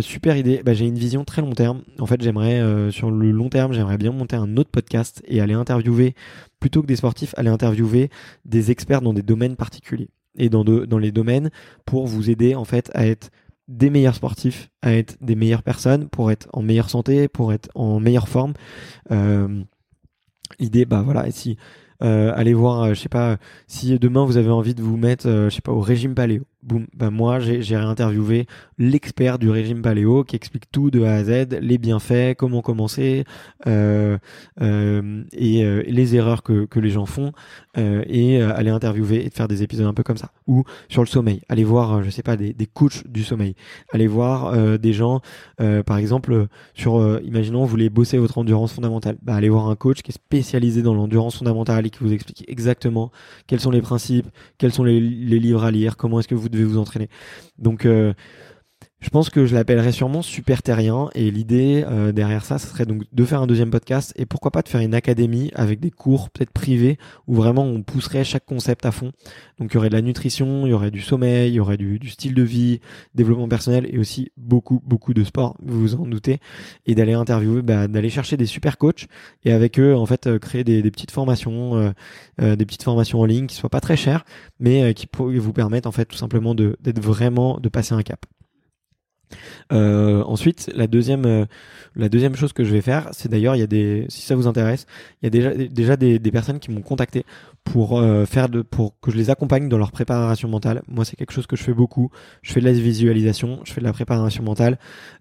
[0.00, 0.62] Super idée.
[0.64, 1.82] Bah, j'ai une vision très long terme.
[1.98, 5.54] En fait, j'aimerais sur le long terme, j'aimerais bien monter un autre podcast et aller
[5.54, 6.14] interviewer
[6.60, 8.10] plutôt que des sportifs, aller interviewer
[8.44, 11.50] des experts dans des domaines particuliers et dans, de, dans les domaines
[11.84, 13.30] pour vous aider en fait à être
[13.68, 17.68] des meilleurs sportifs, à être des meilleures personnes, pour être en meilleure santé, pour être
[17.74, 18.54] en meilleure forme.
[19.10, 19.62] Euh,
[20.60, 21.56] L'idée, bah voilà, si
[22.02, 23.36] euh, allez voir, euh, je sais pas,
[23.66, 26.44] si demain vous avez envie de vous mettre, euh, je sais pas, au régime paléo,
[26.66, 28.46] boum, bah moi j'ai réinterviewé
[28.78, 33.24] l'expert du régime paléo qui explique tout de A à Z, les bienfaits, comment commencer
[33.66, 34.18] euh,
[34.60, 37.32] euh, et euh, les erreurs que, que les gens font
[37.78, 40.30] et aller interviewer et faire des épisodes un peu comme ça.
[40.46, 43.54] Ou sur le sommeil, allez voir, je sais pas, des, des coachs du sommeil,
[43.92, 45.20] allez voir des gens,
[45.58, 50.00] par exemple, sur, imaginons vous voulez bosser votre endurance fondamentale, bah allez voir un coach
[50.00, 53.12] qui est spécialisé dans l'endurance fondamentale et qui vous explique exactement
[53.46, 56.48] quels sont les principes, quels sont les, les livres à lire, comment est-ce que vous
[56.64, 57.08] vous entraîner.
[57.58, 58.12] Donc euh,
[59.06, 62.86] je pense que je l'appellerais sûrement super terrien et l'idée euh, derrière ça, ce serait
[62.86, 65.92] donc de faire un deuxième podcast et pourquoi pas de faire une académie avec des
[65.92, 66.98] cours peut-être privés
[67.28, 69.12] où vraiment on pousserait chaque concept à fond.
[69.60, 71.76] Donc il y aurait de la nutrition, il y aurait du sommeil, il y aurait
[71.76, 72.80] du, style de vie,
[73.14, 76.40] développement personnel et aussi beaucoup beaucoup de sport, vous vous en doutez,
[76.86, 79.06] et d'aller interviewer, bah, d'aller chercher des super coachs
[79.44, 81.94] et avec eux en fait euh, créer des, petites formations,
[82.40, 84.24] euh, des petites formations en ligne qui soient pas très chères,
[84.58, 88.26] mais qui vous permettent en fait tout simplement d'être vraiment de passer un cap.
[89.72, 91.44] Euh, ensuite, la deuxième, euh,
[91.94, 94.36] la deuxième chose que je vais faire, c'est d'ailleurs, il y a des, si ça
[94.36, 94.86] vous intéresse,
[95.22, 97.24] il y a déjà, déjà des personnes qui m'ont contacté
[97.66, 100.82] pour euh, faire de, pour que je les accompagne dans leur préparation mentale.
[100.88, 102.10] Moi, c'est quelque chose que je fais beaucoup.
[102.42, 104.78] Je fais de la visualisation, je fais de la préparation mentale.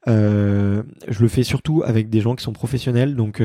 [0.08, 3.42] Euh, je le fais surtout avec des gens qui sont professionnels, donc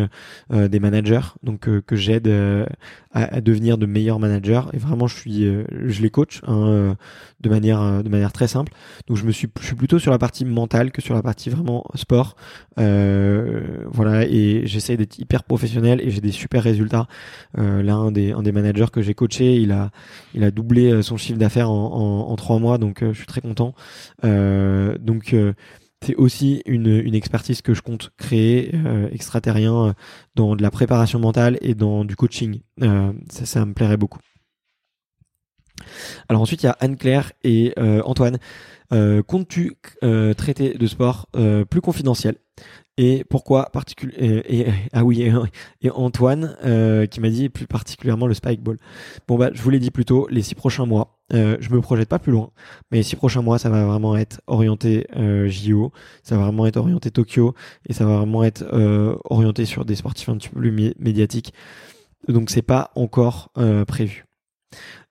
[0.51, 2.29] des managers, donc que j'aide
[3.13, 4.63] à, à, devenir de meilleurs managers.
[4.75, 6.97] Et vraiment, je suis, je les coach hein,
[7.41, 8.73] de manière, de manière très simple.
[9.09, 11.49] Donc, je me suis, je suis plutôt sur la partie mentale que sur la partie
[11.49, 12.37] vraiment sport.
[12.79, 17.07] Euh, voilà, et j'essaie d'être hyper professionnel et j'ai des super résultats.
[17.59, 19.91] Euh, là, un des, un des managers que j'ai coaché, il a,
[20.35, 23.75] il a doublé euh, son chiffre d'affaires en, trois mois, donc je suis très content.
[24.23, 25.35] donc
[26.03, 28.73] c'est aussi une, une, expertise que je compte créer
[29.13, 29.95] extraterrien
[30.35, 32.61] dans de la préparation mentale et dans du coaching.
[33.29, 34.21] ça, me plairait beaucoup.
[36.29, 37.75] Alors ensuite, il y a Anne-Claire et
[38.05, 38.39] Antoine
[38.93, 42.37] euh, comptes-tu euh, traiter de sport euh, plus confidentiel?
[43.01, 44.43] Et pourquoi particulièrement
[44.93, 45.23] ah oui
[45.81, 48.77] et, Antoine euh, qui m'a dit plus particulièrement le spike ball.
[49.27, 51.19] Bon bah je vous l'ai dit plus tôt les six prochains mois.
[51.33, 52.51] Euh, je me projette pas plus loin,
[52.91, 55.93] mais les six prochains mois ça va vraiment être orienté euh, JO,
[56.23, 57.55] ça va vraiment être orienté Tokyo
[57.89, 58.65] et ça va vraiment être
[59.31, 61.55] orienté sur des sportifs un petit peu plus médiatiques.
[62.29, 63.51] Donc c'est pas encore
[63.87, 64.27] prévu.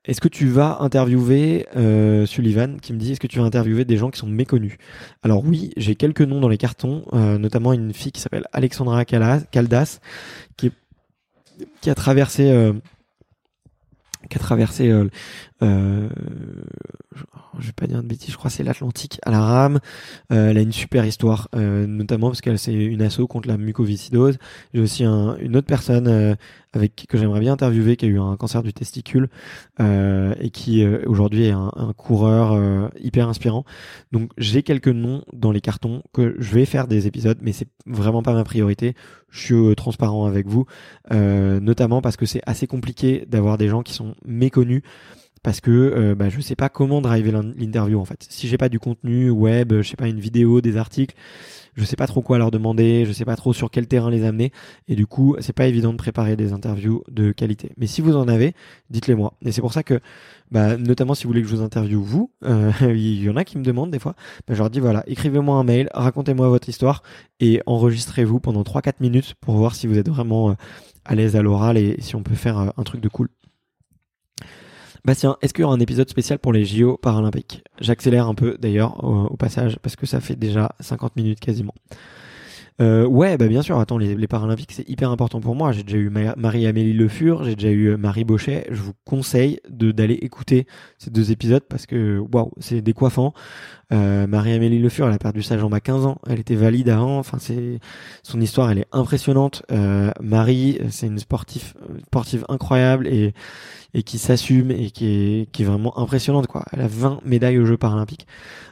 [0.06, 3.84] Est-ce que tu vas interviewer euh, Sullivan qui me dit est-ce que tu vas interviewer
[3.84, 4.78] des gens qui sont méconnus?
[5.24, 9.04] Alors oui, j'ai quelques noms dans les cartons, euh, notamment une fille qui s'appelle Alexandra
[9.04, 10.00] Caldas
[10.56, 10.72] qui,
[11.90, 12.74] a traversé euh,
[14.30, 14.90] qui a traversé
[15.62, 16.10] euh,
[17.60, 19.80] je vais pas dire de bêtises, je crois c'est l'Atlantique à la rame.
[20.32, 23.58] Euh, elle a une super histoire, euh, notamment parce qu'elle c'est une asso contre la
[23.58, 24.38] mucoviscidose.
[24.74, 26.36] J'ai aussi un, une autre personne euh,
[26.74, 29.30] avec que j'aimerais bien interviewer qui a eu un cancer du testicule
[29.80, 33.66] euh, et qui aujourd'hui est un, un coureur hyper inspirant.
[34.12, 37.70] Donc j'ai quelques noms dans les cartons que je vais faire des épisodes, mais c'est
[37.88, 38.94] vraiment pas ma priorité.
[39.30, 40.66] Je suis transparent avec vous,
[41.12, 44.84] notamment parce que c'est assez compliqué d'avoir des gens qui sont méconnus
[45.44, 48.26] parce que euh, bah, je sais pas comment driver l'interview en fait.
[48.30, 51.16] Si j'ai pas du contenu web, je sais pas une vidéo, des articles,
[51.76, 54.26] je sais pas trop quoi leur demander, je sais pas trop sur quel terrain les
[54.26, 54.52] amener,
[54.88, 57.72] et du coup c'est pas évident de préparer des interviews de qualité.
[57.78, 58.54] Mais si vous en avez,
[58.90, 59.34] dites-les moi.
[59.44, 60.00] Et c'est pour ça que,
[60.52, 63.44] bah, notamment si vous voulez que je vous interviewe vous, euh, il y en a
[63.44, 64.16] qui me demandent des fois,
[64.48, 67.04] bah, je leur dis voilà, écrivez-moi un mail, racontez-moi votre histoire
[67.40, 70.54] et enregistrez-vous pendant 3-4 minutes pour voir si vous êtes vraiment euh,
[71.06, 73.30] à l'aise à l'oral et si on peut faire un truc de cool.
[75.06, 77.64] Bastien, est-ce qu'il y aura un épisode spécial pour les JO paralympiques?
[77.80, 81.74] J'accélère un peu d'ailleurs au, passage parce que ça fait déjà 50 minutes quasiment.
[82.82, 83.80] Euh, ouais, bah bien sûr.
[83.80, 85.72] Attends, les, les Paralympiques, c'est hyper important pour moi.
[85.72, 88.68] J'ai déjà eu Marie-Amélie Le Fur, j'ai déjà eu Marie Bauchet.
[88.72, 90.66] Je vous conseille d'aller écouter
[90.98, 93.34] ces deux épisodes parce que waouh, c'est décoiffant.
[93.92, 96.20] Euh, Marie-Amélie Le Fur, elle a perdu sa jambe à 15 ans.
[96.28, 97.18] Elle était valide avant.
[97.18, 97.80] Enfin, c'est
[98.24, 99.64] son histoire, elle est impressionnante.
[99.72, 101.74] Euh, Marie, c'est une sportive,
[102.06, 103.34] sportive incroyable et
[103.96, 106.64] et qui s'assume et qui est qui est vraiment impressionnante quoi.
[106.72, 108.28] Elle a 20 médailles aux Jeux paralympiques.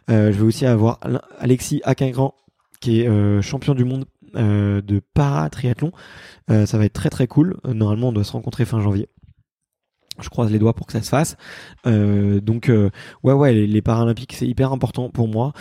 [0.10, 1.00] Euh, je vais aussi avoir
[1.40, 2.36] Alexis Aquingran
[2.80, 4.06] qui est euh, champion du monde
[4.36, 5.92] euh, de para-triathlon.
[6.50, 7.58] Euh, ça va être très très cool.
[7.66, 9.10] Normalement, on doit se rencontrer fin janvier.
[10.20, 11.38] Je croise les doigts pour que ça se fasse.
[11.86, 12.72] donc,
[13.24, 15.54] ouais, ouais, les, les Paralympiques, c'est hyper important pour moi.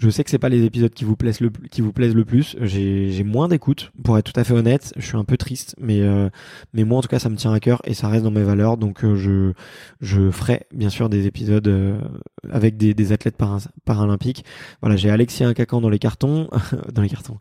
[0.00, 2.24] Je sais que c'est pas les épisodes qui vous plaisent le qui vous plaisent le
[2.24, 2.56] plus.
[2.62, 4.94] J'ai moins d'écoute, pour être tout à fait honnête.
[4.96, 6.30] Je suis un peu triste, mais euh,
[6.72, 8.42] mais moi en tout cas ça me tient à cœur et ça reste dans mes
[8.42, 8.78] valeurs.
[8.78, 9.52] Donc euh, je
[10.00, 12.00] je ferai bien sûr des épisodes euh,
[12.48, 13.36] avec des, des athlètes
[13.84, 14.42] paralympiques.
[14.80, 16.48] Voilà, j'ai Alexis Incacan dans les cartons,
[16.94, 17.36] dans les cartons.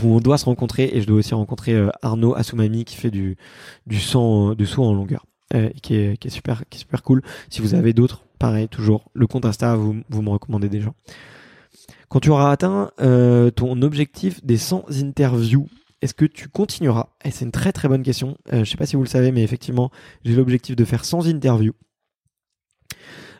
[0.00, 3.36] Où on doit se rencontrer et je dois aussi rencontrer Arnaud Assoumami qui fait du
[3.88, 5.26] du sang du saut en longueur.
[5.82, 7.22] qui est qui est super qui est super cool.
[7.50, 10.94] Si vous avez d'autres, pareil toujours le compte Insta, vous vous me recommandez des gens.
[12.08, 15.68] Quand tu auras atteint euh, ton objectif des 100 interviews,
[16.02, 17.08] est-ce que tu continueras?
[17.24, 18.36] Et c'est une très très bonne question.
[18.48, 19.90] Euh, je ne sais pas si vous le savez, mais effectivement,
[20.24, 21.74] j'ai l'objectif de faire 100 interviews.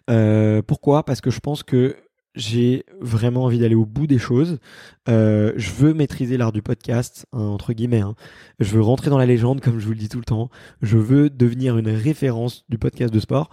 [0.09, 1.05] Euh, pourquoi?
[1.05, 1.97] Parce que je pense que
[2.35, 4.59] j'ai vraiment envie d'aller au bout des choses.
[5.07, 8.03] je veux maîtriser l'art du podcast, hein, entre guillemets.
[8.03, 8.15] Hein.
[8.59, 10.51] Je veux rentrer dans la légende, comme je vous le dis tout le temps.
[10.83, 13.51] Je veux devenir une référence du podcast de sport.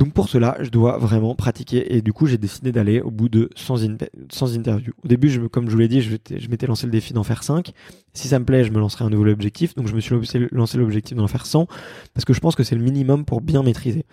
[0.00, 3.28] Donc pour cela, je dois vraiment pratiquer et du coup j'ai décidé d'aller au bout
[3.28, 3.84] de 100,
[4.56, 4.94] interviews.
[5.04, 7.22] Au début, je, comme je vous l'ai dit, je, je m'étais lancé le défi d'en
[7.22, 7.72] faire 5.
[8.14, 9.74] Si ça me plaît, je me lancerai un nouvel objectif.
[9.74, 10.14] Donc je me suis
[10.52, 11.66] lancé l'objectif d'en faire 100
[12.14, 14.06] parce que je pense que c'est le minimum pour bien maîtriser.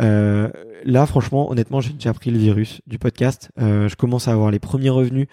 [0.00, 0.50] Euh,
[0.82, 3.52] là, franchement, honnêtement, j'ai déjà pris le virus du podcast.
[3.60, 5.28] Euh, je commence à avoir les premiers revenus.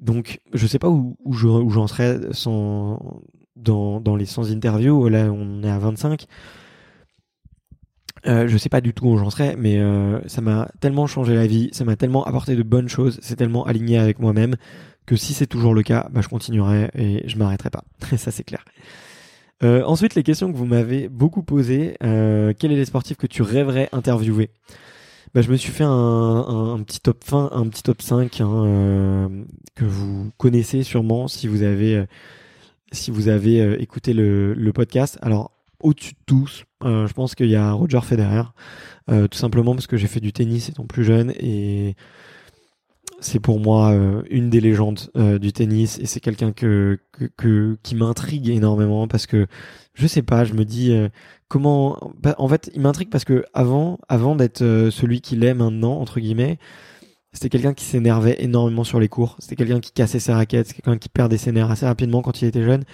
[0.00, 3.22] Donc je sais pas où, j'en serai sans,
[3.54, 5.08] dans, dans les 100 interviews.
[5.08, 6.26] Là, on est à 25.
[8.26, 11.34] Euh, je sais pas du tout où j'en serais, mais euh, ça m'a tellement changé
[11.34, 14.56] la vie, ça m'a tellement apporté de bonnes choses, c'est tellement aligné avec moi-même
[15.06, 17.84] que si c'est toujours le cas, bah, je continuerai et je m'arrêterai pas.
[18.16, 18.64] ça c'est clair.
[19.62, 21.96] Euh, ensuite, les questions que vous m'avez beaucoup posées.
[22.02, 24.50] Euh, quel est les sportifs que tu rêverais interviewer?
[25.34, 29.44] Bah, Je me suis fait un, petit top fin, un petit top 5 hein, euh,
[29.74, 32.04] que vous connaissez sûrement si vous avez
[32.90, 35.18] si vous avez écouté le, le podcast.
[35.22, 35.52] Alors
[35.82, 38.44] au-dessus de tous, euh, je pense qu'il y a Roger Federer,
[39.10, 41.96] euh, tout simplement parce que j'ai fait du tennis étant plus jeune et
[43.20, 45.10] c'est pour moi euh, une des légendes
[45.40, 46.98] du tennis et c'est quelqu'un que,
[47.36, 49.46] que, qui m'intrigue énormément parce que
[49.94, 50.94] je sais pas, je me dis
[51.48, 53.98] comment bah, en fait, il m'intrigue parce que avant
[54.36, 54.60] d'être
[54.90, 56.58] celui qu'il est maintenant entre guillemets,
[57.32, 60.74] c'était quelqu'un qui s'énervait énormément sur les cours, c'était quelqu'un qui cassait ses raquettes, c'est
[60.74, 62.84] quelqu'un qui perdait ses nerfs assez rapidement quand il était jeune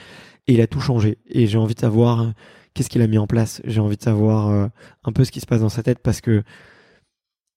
[0.47, 1.19] et il a tout changé.
[1.27, 2.33] Et j'ai envie de savoir
[2.79, 3.61] qu'est-ce qu'il a mis en place?
[3.65, 4.69] J'ai envie de savoir euh,
[5.03, 6.45] un peu ce qui se passe dans sa tête parce que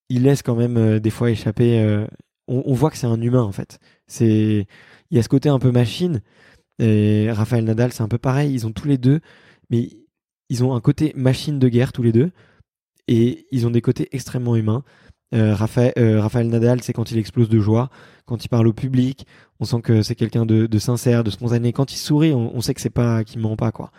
[0.09, 1.79] il laisse quand même euh, des fois échapper.
[1.79, 2.07] Euh,
[2.47, 3.77] on, voit que c'est un humain en fait.
[4.07, 4.65] C'est
[5.11, 6.21] il y a ce côté un peu machine.
[6.79, 8.51] Et Raphaël Nadal, c'est un peu pareil.
[8.51, 9.19] Ils ont tous les deux,
[9.69, 9.89] mais
[10.49, 12.31] ils ont un côté machine de guerre tous les deux,
[13.07, 14.83] et ils ont des côtés extrêmement humains.
[15.33, 17.89] Raphaël, Nadal, c'est quand il explose de joie,
[18.25, 19.25] quand il parle au public,
[19.59, 21.71] on sent que c'est quelqu'un de, sincère, de spontané.
[21.71, 23.91] Quand il sourit, on, on sait que c'est pas qu'il ment pas quoi.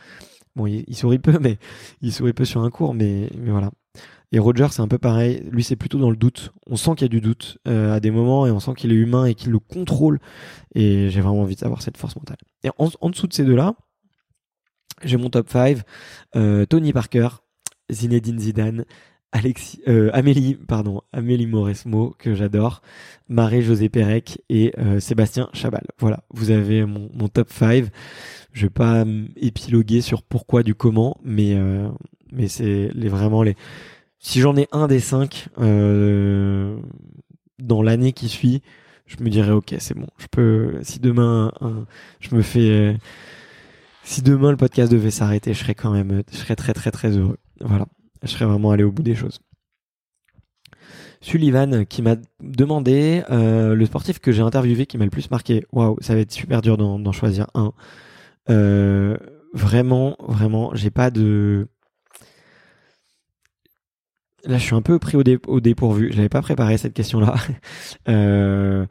[0.57, 1.59] Bon, il, sourit peu, mais
[2.01, 3.71] il sourit peu sur un cours, mais, mais voilà.
[4.33, 5.47] Et Roger, c'est un peu pareil.
[5.51, 6.53] Lui, c'est plutôt dans le doute.
[6.67, 8.97] On sent qu'il y a du doute à des moments et on sent qu'il est
[8.97, 10.21] humain et qu'il le contrôle.
[10.75, 12.39] Et j'ai vraiment envie d'avoir cette force mentale.
[12.65, 13.75] Et en, en dessous de ces deux-là,
[15.05, 15.83] j'ai mon top 5.
[16.67, 17.29] Tony Parker,
[17.91, 18.85] Zinedine Zidane,
[19.33, 22.83] Alexis, euh, Amélie, pardon, Amélie Mauresmo, que j'adore,
[23.31, 25.87] Marie-José Pérec et euh, Sébastien Chabal.
[25.99, 27.87] Voilà, vous avez mon, mon top 5.
[28.53, 29.05] Je vais pas
[29.37, 31.89] épiloguer sur pourquoi du comment, mais euh,
[32.31, 33.57] mais c'est les vraiment les.
[34.19, 36.77] Si j'en ai un des cinq euh,
[37.59, 38.61] dans l'année qui suit,
[39.07, 40.09] je me dirais ok, c'est bon.
[40.19, 40.79] Je peux.
[40.83, 41.53] Si demain,
[42.21, 42.99] je me fais.
[44.05, 47.17] si demain le podcast devait s'arrêter, je serais quand même, je serais très très très
[47.17, 47.39] heureux.
[47.61, 47.87] Voilà
[48.23, 49.41] je serais vraiment allé au bout des choses.
[51.23, 55.65] Sullivan qui m'a demandé euh, le sportif que j'ai interviewé qui m'a le plus marqué.
[55.73, 57.73] Waouh, ça va être super dur d'en choisir un.
[58.51, 59.17] Euh,
[59.55, 61.69] vraiment, vraiment, j'ai pas de.
[64.45, 66.11] Là, je suis un peu pris au, dé au dépourvu.
[66.11, 67.37] Je n'avais pas préparé cette question-là.
[68.09, 68.85] euh,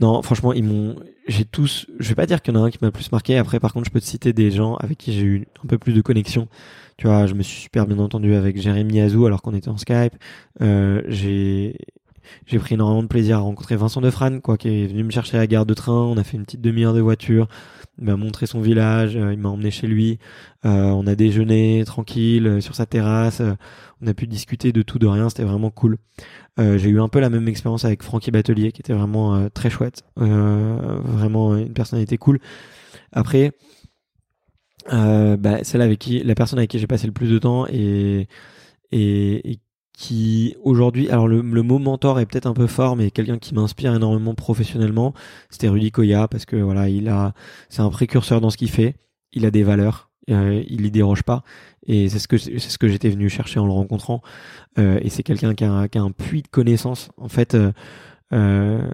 [0.00, 0.96] non, franchement, ils m'ont.
[1.28, 1.86] J'ai tous.
[1.98, 3.36] Je vais pas dire qu'il y en a un qui m'a le plus marqué.
[3.36, 5.76] Après, par contre, je peux te citer des gens avec qui j'ai eu un peu
[5.76, 6.48] plus de connexion.
[6.96, 9.76] Tu vois, je me suis super bien entendu avec Jérémy Azou alors qu'on était en
[9.76, 10.14] Skype.
[10.60, 11.76] Euh, j'ai
[12.46, 15.36] j'ai pris énormément de plaisir à rencontrer Vincent Defrane, quoi, qui est venu me chercher
[15.36, 15.92] à la gare de train.
[15.92, 17.48] On a fait une petite demi-heure de voiture.
[17.98, 19.16] Il m'a montré son village.
[19.16, 20.18] Euh, il m'a emmené chez lui.
[20.64, 23.42] Euh, on a déjeuné tranquille euh, sur sa terrasse.
[24.02, 25.28] on a pu discuter de tout, de rien.
[25.28, 25.98] C'était vraiment cool.
[26.58, 30.04] j'ai eu un peu la même expérience avec Francky Batelier, qui était vraiment très chouette.
[30.16, 32.38] vraiment une personnalité cool.
[33.12, 33.52] Après,
[34.92, 37.66] euh, bah, celle avec qui, la personne avec qui j'ai passé le plus de temps
[37.68, 38.28] et,
[38.92, 39.58] et,
[39.96, 43.54] qui aujourd'hui, alors le, le, mot mentor est peut-être un peu fort, mais quelqu'un qui
[43.54, 45.14] m'inspire énormément professionnellement,
[45.50, 47.32] c'était Rudy Koya parce que voilà, il a,
[47.68, 48.96] c'est un précurseur dans ce qu'il fait,
[49.32, 51.44] il a des valeurs, euh, il y déroge pas,
[51.86, 54.20] et c'est ce que c'est ce que j'étais venu chercher en le rencontrant,
[54.78, 57.54] euh, et c'est quelqu'un qui a, qui a, un puits de connaissances en fait.
[57.54, 57.72] Euh,
[58.32, 58.88] euh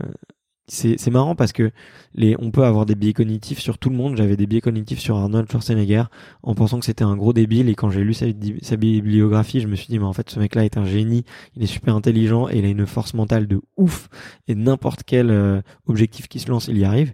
[0.71, 1.73] c'est marrant parce que
[2.15, 4.17] les, on peut avoir des biais cognitifs sur tout le monde.
[4.17, 6.05] J'avais des biais cognitifs sur Arnold Schwarzenegger
[6.43, 7.69] en pensant que c'était un gros débile.
[7.69, 8.27] Et quand j'ai lu sa,
[8.77, 11.25] bibliographie, je me suis dit, mais en fait, ce mec-là est un génie.
[11.57, 14.09] Il est super intelligent et il a une force mentale de ouf.
[14.47, 17.13] Et n'importe quel euh, objectif qui se lance, il y arrive.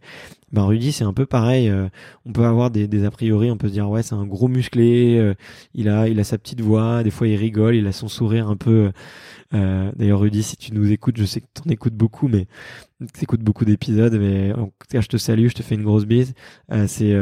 [0.52, 1.68] Ben Rudy, c'est un peu pareil.
[1.68, 1.88] Euh,
[2.24, 4.46] on peut avoir des, des, a priori, on peut se dire ouais, c'est un gros
[4.48, 5.18] musclé.
[5.18, 5.34] Euh,
[5.74, 7.02] il a, il a sa petite voix.
[7.02, 7.74] Des fois, il rigole.
[7.74, 8.92] Il a son sourire un peu.
[9.52, 12.46] D'ailleurs, Rudy, si tu nous écoutes, je sais que tu en écoutes beaucoup, mais
[13.22, 14.14] écoutes beaucoup d'épisodes.
[14.14, 16.34] Mais en tout cas, je te salue, je te fais une grosse bise.
[16.86, 17.16] c'est,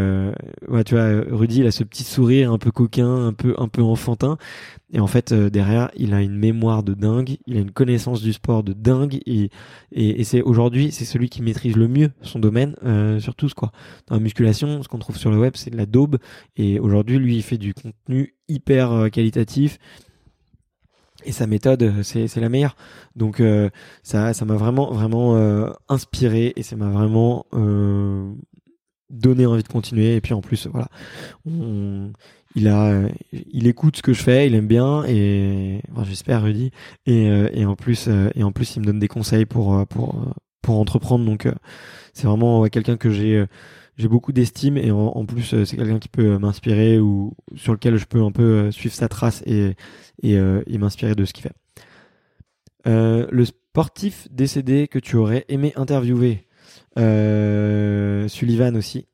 [0.69, 3.69] ouais, tu vois, Rudy, il a ce petit sourire un peu coquin, un peu, un
[3.69, 4.37] peu enfantin.
[4.95, 8.23] Et en fait, euh, derrière, il a une mémoire de dingue, il a une connaissance
[8.23, 9.51] du sport de dingue, et,
[9.91, 13.73] et, c'est aujourd'hui, c'est celui qui maîtrise le mieux son domaine euh, sur tout quoi.
[14.07, 16.19] Dans la musculation, ce qu'on trouve sur le web, c'est de la daube,
[16.57, 19.79] et aujourd'hui, lui, il fait du contenu hyper euh, qualitatif.
[21.25, 22.77] Et sa méthode, c'est, c'est la meilleure.
[23.17, 23.43] Donc
[24.03, 25.35] ça, ça m'a vraiment, vraiment
[25.89, 27.47] inspiré et ça m'a vraiment
[29.09, 30.17] donné envie de continuer.
[30.17, 30.89] Et puis en plus, voilà,
[32.55, 33.03] il a,
[33.33, 36.71] il écoute ce que je fais, il aime bien et j'espère Rudy
[37.07, 39.75] et, euh, et en plus euh, et en plus il me donne des conseils pour
[39.75, 40.25] euh, pour
[40.63, 41.49] pour entreprendre donc
[42.13, 43.45] c'est vraiment quelqu'un que j'ai
[43.97, 48.07] j'ai beaucoup d'estime et en, plus c'est quelqu'un qui peut m'inspirer ou sur lequel je
[48.07, 49.75] peux un peu suivre sa trace et
[50.23, 51.55] et, et m'inspirer de ce qu'il fait.
[52.87, 56.47] le sportif décédé que tu aurais aimé interviewer,
[56.97, 59.07] Sullivan aussi.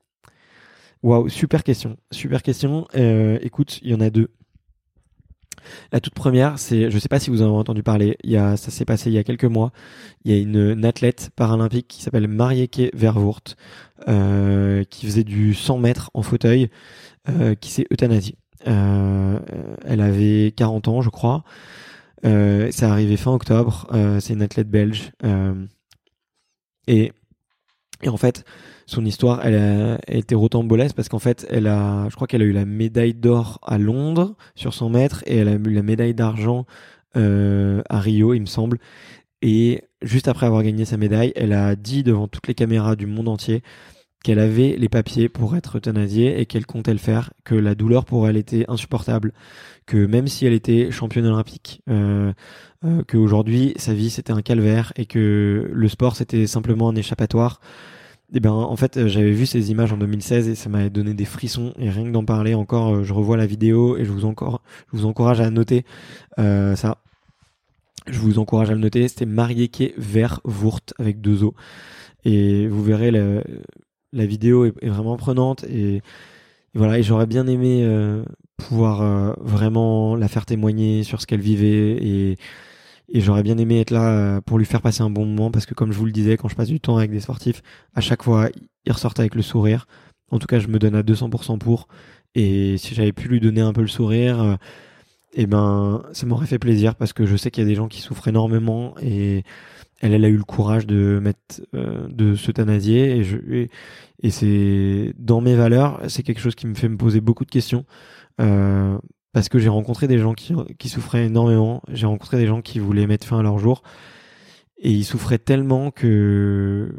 [1.03, 1.97] Waouh, super question.
[2.11, 2.87] Super question.
[2.95, 4.29] Euh, écoute, il y en a deux.
[5.91, 8.37] La toute première, c'est, je sais pas si vous en avez entendu parler, il y
[8.37, 9.71] a, ça s'est passé il y a quelques mois.
[10.25, 13.41] Il y a une, athlète paralympique qui s'appelle Marieke Vervoort,
[14.07, 16.69] euh, qui faisait du 100 mètres en fauteuil,
[17.29, 18.37] euh, qui s'est euthanasiée.
[18.67, 19.39] Euh,
[19.85, 21.43] elle avait 40 ans, je crois.
[22.25, 23.87] Euh, ça arrivé fin octobre.
[23.93, 25.11] Euh, c'est une athlète belge.
[26.87, 27.11] et,
[28.01, 28.43] et en fait,
[28.91, 32.45] son histoire, elle a, été rotambolaise parce qu'en fait, elle a, je crois qu'elle a
[32.45, 36.13] eu la médaille d'or à Londres sur 100 mètres et elle a eu la médaille
[36.13, 36.65] d'argent
[37.15, 38.79] euh, à Rio, il me semble.
[39.41, 43.05] Et juste après avoir gagné sa médaille, elle a dit devant toutes les caméras du
[43.05, 43.63] monde entier
[44.23, 48.05] qu'elle avait les papiers pour être euthanasiée et qu'elle comptait le faire, que la douleur
[48.05, 49.33] pour elle était insupportable,
[49.87, 52.33] que même si elle était championne olympique, euh,
[52.85, 57.61] euh, qu'aujourd'hui sa vie c'était un calvaire et que le sport c'était simplement un échappatoire
[58.33, 61.13] eh ben, en fait, euh, j'avais vu ces images en 2016 et ça m'avait donné
[61.13, 61.73] des frissons.
[61.77, 64.97] Et rien que d'en parler encore, euh, je revois la vidéo et je vous, je
[64.97, 65.85] vous encourage à noter
[66.39, 66.99] euh, ça.
[68.07, 69.07] Je vous encourage à le noter.
[69.07, 71.53] C'était Marieke Vervoort avec deux O.
[72.23, 76.01] Et vous verrez, la, vidéo est, vraiment prenante et
[76.73, 77.85] voilà, et j'aurais bien aimé
[78.57, 82.37] pouvoir vraiment la faire témoigner sur ce qu'elle vivait et
[83.13, 85.73] et j'aurais bien aimé être là pour lui faire passer un bon moment parce que
[85.73, 87.61] comme je vous le disais, quand je passe du temps avec des sportifs,
[87.93, 88.49] à chaque fois,
[88.85, 89.85] ils ressortent avec le sourire.
[90.29, 91.87] En tout cas, je me donne à 200% pour.
[92.35, 94.57] Et si j'avais pu lui donner un peu le sourire,
[95.33, 97.87] eh ben, ça m'aurait fait plaisir parce que je sais qu'il y a des gens
[97.87, 99.43] qui souffrent énormément et
[100.01, 103.37] elle, elle a eu le courage de mettre, euh, de s'euthanasier et je,
[104.23, 107.49] et, c'est dans mes valeurs, c'est quelque chose qui me fait me poser beaucoup de
[107.49, 107.85] questions
[108.39, 108.97] euh,
[109.33, 112.79] parce que j'ai rencontré des gens qui, qui souffraient énormément, j'ai rencontré des gens qui
[112.79, 113.83] voulaient mettre fin à leur jour
[114.81, 116.93] et ils souffraient tellement que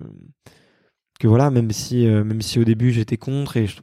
[1.21, 3.81] que voilà, même si euh, même si au début j'étais contre et je,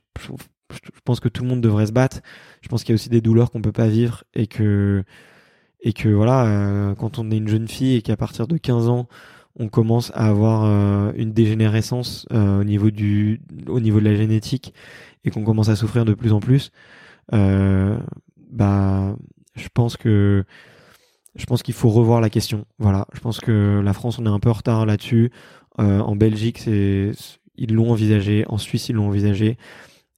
[1.04, 2.20] pense que tout le monde devrait se battre.
[2.62, 5.04] Je pense qu'il y a aussi des douleurs qu'on peut pas vivre et que
[5.82, 8.89] et que voilà, euh, quand on est une jeune fille et qu'à partir de 15
[8.89, 9.08] ans,
[9.58, 14.74] on commence à avoir euh, une dégénérescence au niveau du au niveau de la génétique
[15.24, 16.72] et qu'on commence à souffrir de plus en plus,
[18.50, 19.16] bah
[19.56, 20.43] je pense que
[21.36, 22.66] je pense qu'il faut revoir la question.
[22.80, 25.32] Voilà, je pense que la France on est un peu en retard là-dessus.
[25.78, 27.12] en Belgique, c'est
[27.60, 29.58] ils l'ont envisagé, en Suisse ils l'ont envisagé.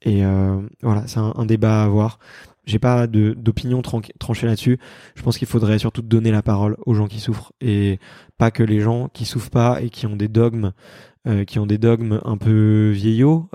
[0.03, 2.19] Et euh, voilà, c'est un, débat à avoir.
[2.65, 4.79] J'ai pas d'opinion tranchée là-dessus.
[5.15, 7.99] Je pense qu'il faudrait surtout donner la parole aux gens qui souffrent et
[8.38, 10.71] pas que les gens qui souffrent pas et qui ont des dogmes,
[11.27, 13.49] euh, qui ont des dogmes un peu vieillots,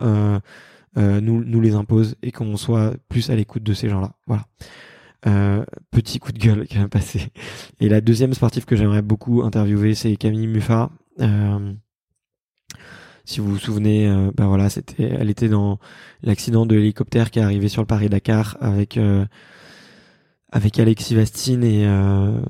[0.96, 4.12] euh, nous, nous les imposent et qu'on soit plus à l'écoute de ces gens-là.
[4.26, 4.46] Voilà.
[5.26, 7.28] Euh, petit coup de gueule qui va passer.
[7.80, 10.90] Et la deuxième sportive que j'aimerais beaucoup interviewer, c'est Camille Muffat.
[11.20, 11.72] Euh,
[13.26, 15.80] si vous vous souvenez, euh, bah voilà, c'était, elle était dans
[16.22, 19.26] l'accident de l'hélicoptère qui est arrivé sur le Paris Dakar avec euh,
[20.52, 22.40] avec Alexis Vastine et euh,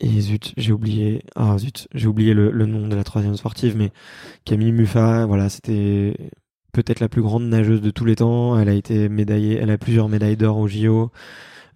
[0.00, 3.76] et zut, j'ai oublié, ah zut, j'ai oublié le, le, nom de la troisième sportive,
[3.76, 3.90] mais
[4.44, 6.14] Camille Muffat, voilà, c'était
[6.72, 8.58] peut-être la plus grande nageuse de tous les temps.
[8.58, 11.10] Elle a été médaillée, elle a plusieurs médailles d'or au JO.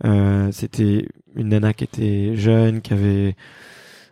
[0.04, 3.36] Euh, c'était une nana qui était jeune, qui avait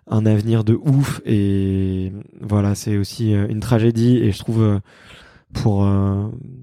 [0.06, 1.20] un avenir de ouf.
[1.26, 4.18] Et voilà c'est aussi euh, une tragédie.
[4.18, 4.78] Et je trouve euh,
[5.52, 5.88] pour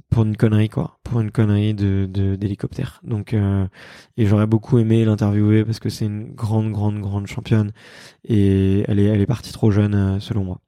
[0.09, 0.99] pour une connerie quoi.
[1.03, 2.05] Pour une connerie de
[2.35, 3.01] d'hélicoptère.
[3.03, 7.71] Donc et j'aurais beaucoup aimé l'interviewer parce que c'est une grande grande grande championne.
[8.23, 10.61] Et elle est elle est partie trop jeune selon moi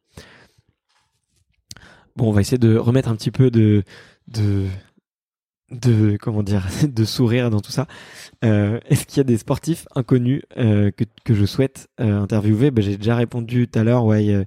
[2.20, 3.84] bon on va essayer de remettre un petit peu de
[5.72, 7.88] de comment dire de sourire dans tout ça.
[8.43, 12.72] Euh, Est-ce qu'il y a des sportifs inconnus euh, que, que je souhaite euh, interviewer?
[12.72, 14.03] Ben, J'ai déjà répondu tout à l'heure.
[14.03, 14.45] Ouais,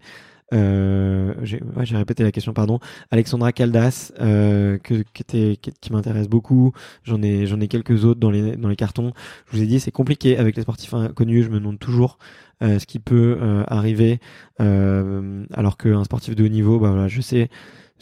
[0.53, 2.53] j'ai répété la question.
[2.53, 2.79] Pardon.
[3.11, 6.73] Alexandra Caldas, que, qui, qui m'intéresse beaucoup.
[7.05, 9.13] J'en ai j'en ai quelques autres dans les dans les cartons.
[9.47, 11.47] Je vous ai dit c'est compliqué avec les sportifs inconnus.
[11.47, 12.19] Je me demande toujours
[12.63, 14.21] ce qui peut arriver.
[14.59, 17.51] alors qu'un sportif de haut niveau, bah voilà, je sais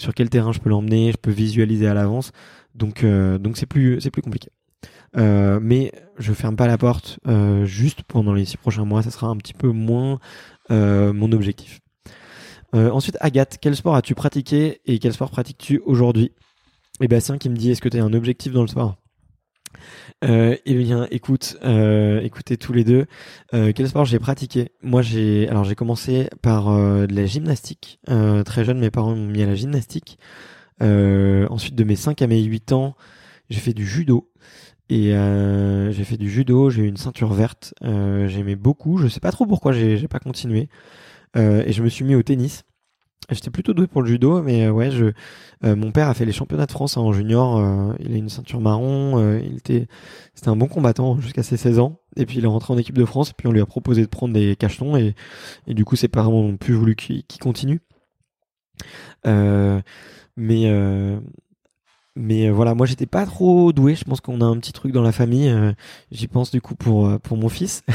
[0.01, 2.33] sur quel terrain je peux l'emmener, je peux visualiser à l'avance.
[2.75, 4.49] Donc euh, donc c'est plus c'est plus compliqué.
[5.17, 9.11] Euh, mais je ferme pas la porte euh, juste pendant les six prochains mois, ça
[9.11, 10.19] sera un petit peu moins
[10.71, 11.81] mon objectif.
[12.73, 16.31] ensuite, Agathe, quel sport as-tu pratiqué et quel sport pratiques-tu aujourd'hui?
[17.01, 18.97] Et Bastien qui me dit est-ce que tu as un objectif dans le sport?
[20.23, 23.07] Euh, eh bien, écoute, euh, écoutez tous les deux.
[23.55, 24.71] Euh, quel sport j'ai pratiqué?
[24.83, 28.01] Moi, j'ai alors j'ai commencé par de la gymnastique.
[28.45, 30.19] très jeune, mes parents m'ont mis à la gymnastique.
[30.83, 32.97] Euh, ensuite, de mes 5 à mes 8 ans,
[33.51, 34.31] j'ai fait du judo.
[34.89, 37.75] Et euh, j'ai fait du judo, j'ai eu une ceinture verte.
[37.85, 38.99] Euh, J'aimais beaucoup.
[38.99, 40.69] Je sais pas trop pourquoi j'ai pas continué.
[41.37, 42.65] Euh, et je me suis mis au tennis.
[43.31, 45.07] J'étais plutôt doué pour le judo, mais euh, ouais, je,
[45.63, 47.61] mon père a fait les championnats de France hein, en junior.
[48.01, 49.39] il a une ceinture marron.
[49.39, 49.89] il était,
[50.35, 52.01] c'était un bon combattant jusqu'à ses 16 ans.
[52.17, 53.31] Et puis il est rentré en équipe de France.
[53.31, 54.97] Et puis on lui a proposé de prendre des cachetons.
[54.97, 55.15] Et,
[55.67, 57.81] et du coup, ses parents ont plus voulu qu'il continue.
[59.27, 59.81] Euh,
[60.37, 61.21] mais euh,
[62.17, 63.95] mais euh, voilà, moi j'étais pas trop doué.
[63.95, 65.49] Je pense qu'on a un petit truc dans la famille.
[65.49, 65.73] Euh,
[66.11, 67.83] j'y pense du coup pour pour mon fils.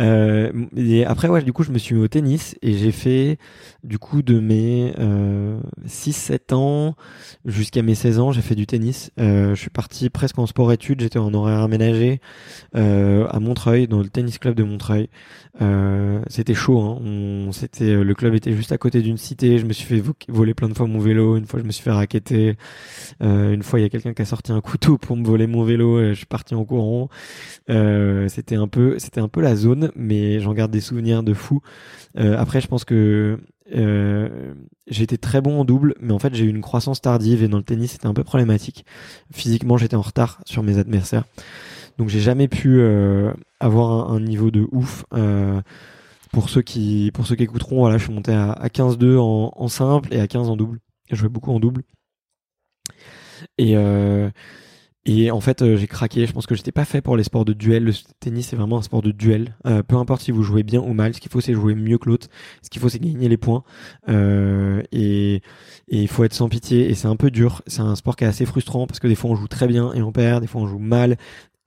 [0.00, 3.38] Euh, et après, ouais, du coup, je me suis mis au tennis et j'ai fait,
[3.82, 6.94] du coup, de mes euh, 6-7 ans
[7.44, 9.10] jusqu'à mes 16 ans, j'ai fait du tennis.
[9.18, 12.20] Euh, je suis parti presque en sport-études, j'étais en horaire aménagé
[12.76, 15.08] euh, à Montreuil, dans le tennis club de Montreuil.
[15.60, 17.00] Euh, c'était chaud, hein.
[17.04, 19.58] On, c'était, le club était juste à côté d'une cité.
[19.58, 21.36] Je me suis fait voler plein de fois mon vélo.
[21.36, 22.56] Une fois, je me suis fait raqueter.
[23.20, 25.64] Une fois, il y a quelqu'un qui a sorti un couteau pour me voler mon
[25.64, 26.00] vélo.
[26.00, 27.08] Et je suis parti en courant.
[27.68, 31.60] c'était un peu, c'était un peu la zone mais j'en garde des souvenirs de fou.
[32.18, 33.38] Euh, après, je pense que
[33.74, 34.54] euh,
[34.86, 37.58] été très bon en double, mais en fait j'ai eu une croissance tardive et dans
[37.58, 38.84] le tennis c'était un peu problématique.
[39.32, 41.24] Physiquement, j'étais en retard sur mes adversaires,
[41.98, 45.04] donc j'ai jamais pu euh, avoir un, niveau de ouf.
[45.12, 45.60] Euh,
[46.32, 49.52] pour ceux qui pour ceux qui écouteront, voilà, je suis monté à, à 15-2 en,
[49.54, 50.80] en, simple et à 15 en double.
[51.10, 51.82] Je jouais beaucoup en double.
[53.58, 53.76] Et
[55.04, 56.26] et en fait, j'ai craqué.
[56.26, 57.84] Je pense que j'étais pas fait pour les sports de duel.
[57.84, 59.56] Le tennis, c'est vraiment un sport de duel.
[59.88, 62.10] peu importe si vous jouez bien ou mal, ce qu'il faut, c'est jouer mieux que
[62.10, 62.28] l'autre.
[62.62, 63.62] Ce qu'il faut, c'est gagner les points.
[64.08, 65.40] et
[65.88, 66.90] il faut être sans pitié.
[66.90, 67.62] Et c'est un peu dur.
[67.66, 69.94] C'est un sport qui est assez frustrant parce que des fois, on joue très bien
[69.94, 70.42] et on perd.
[70.42, 71.16] Des fois, on joue mal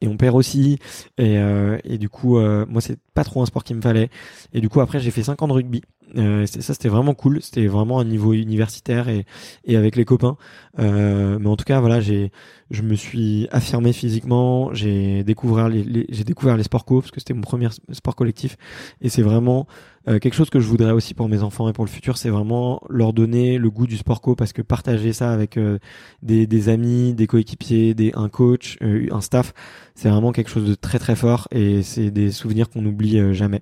[0.01, 0.79] et on perd aussi
[1.17, 4.09] et, euh, du coup euh, moi c'est pas trop un sport qui me fallait
[4.51, 5.81] et du coup après j'ai fait 5 ans de rugby
[6.17, 7.41] euh, ça c'était vraiment cool.
[7.41, 9.25] C'était vraiment un niveau universitaire et,
[9.65, 10.37] et avec les copains.
[10.79, 12.31] Euh, mais en tout cas voilà j'ai
[12.69, 14.73] je me suis affirmé physiquement.
[14.73, 18.57] J'ai découvert les, j'ai découvert les sports co parce que c'était mon premier sport collectif.
[19.01, 19.67] Et c'est vraiment
[20.07, 22.29] euh, quelque chose que je voudrais aussi pour mes enfants et pour le futur, c'est
[22.29, 25.77] vraiment leur donner le goût du sport co parce que partager ça avec euh,
[26.23, 29.53] des, des, amis, des coéquipiers, des, un coach, euh, un staff,
[29.93, 31.47] c'est vraiment quelque chose de très très fort.
[31.51, 33.61] Et c'est des souvenirs qu'on n'oublie jamais.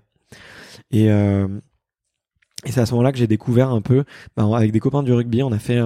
[0.91, 1.10] Et,
[2.66, 4.03] et c'est à ce moment-là que j'ai découvert un peu,
[4.36, 5.80] bah, avec des copains du rugby, on a fait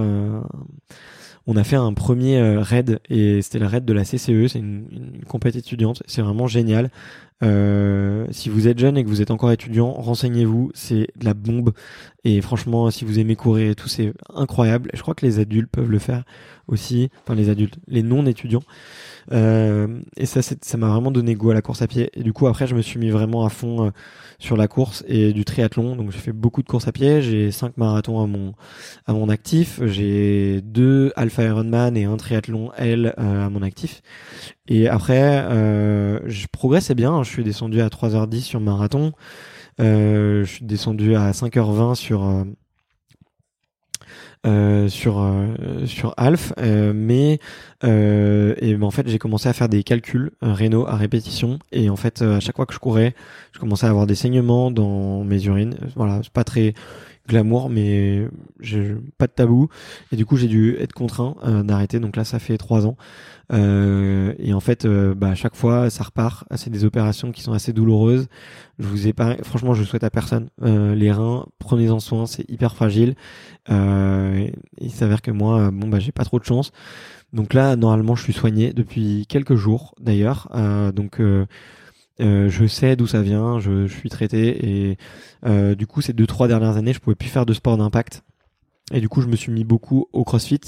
[1.46, 4.88] on a fait un premier raid et c'était le raid de la CCE, c'est une,
[4.92, 6.90] une compétition étudiante, c'est vraiment génial.
[7.44, 11.34] Euh, si vous êtes jeune et que vous êtes encore étudiant, renseignez-vous, c'est de la
[11.34, 11.74] bombe.
[12.24, 14.90] Et franchement, si vous aimez courir et tout, c'est incroyable.
[14.94, 16.24] Je crois que les adultes peuvent le faire
[16.68, 18.64] aussi, enfin les adultes, les non-étudiants.
[19.32, 22.10] Euh, et ça, ça m'a vraiment donné goût à la course à pied.
[22.14, 23.90] Et du coup, après, je me suis mis vraiment à fond euh,
[24.40, 25.96] sur la course et du triathlon.
[25.96, 27.22] Donc, j'ai fait beaucoup de courses à pied.
[27.22, 28.54] J'ai cinq marathons à mon
[29.06, 29.80] à mon actif.
[29.86, 34.02] J'ai deux Alpha Ironman et un triathlon L euh, à mon actif.
[34.68, 37.24] Et après, euh, je progressais bien.
[37.24, 39.14] Je suis descendu à 3h10 sur marathon.
[39.80, 42.46] je suis descendu à 5h20 sur
[44.46, 47.40] euh, sur euh, sur Alf, euh, mais
[47.82, 51.96] et ben, en fait j'ai commencé à faire des calculs rénaux à répétition et en
[51.96, 53.14] fait à chaque fois que je courais,
[53.54, 55.76] je commençais à avoir des saignements dans mes urines.
[55.96, 56.74] Voilà, c'est pas très
[57.28, 58.28] glamour, mais
[58.60, 59.70] j'ai pas de tabou.
[60.12, 62.00] Et du coup, j'ai dû être contraint d'arrêter.
[62.00, 62.98] Donc là, ça fait trois ans.
[63.52, 66.46] Euh, et en fait, euh, bah, à chaque fois, ça repart.
[66.56, 68.28] C'est des opérations qui sont assez douloureuses.
[68.80, 70.50] Je vous pas, franchement, je souhaite à personne.
[70.62, 73.16] Euh, les reins, prenez-en soin, c'est hyper fragile.
[73.70, 76.72] il s'avère que moi, bon, bah, j'ai pas trop de chance.
[77.34, 80.50] Donc là, normalement, je suis soigné depuis quelques jours, d'ailleurs.
[80.94, 81.20] donc
[82.20, 84.98] je sais d'où ça vient, je, je, suis traité et
[85.46, 88.24] euh, du coup ces deux trois dernières années je pouvais plus faire de sport d'impact
[88.94, 90.62] et du coup je me suis mis beaucoup au CrossFit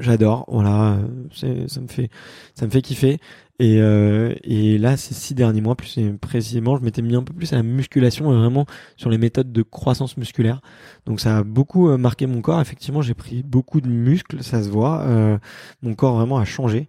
[0.00, 0.98] J'adore, voilà,
[1.34, 1.46] ça
[1.80, 2.08] me fait,
[2.54, 3.18] ça me fait kiffer.
[3.60, 7.32] Et, euh, et là, ces six derniers mois, plus précisément, je m'étais mis un peu
[7.32, 10.60] plus à la musculation et vraiment sur les méthodes de croissance musculaire.
[11.06, 12.60] Donc ça a beaucoup euh, marqué mon corps.
[12.60, 15.00] Effectivement, j'ai pris beaucoup de muscles, ça se voit.
[15.02, 15.38] Euh,
[15.82, 16.86] mon corps vraiment a changé,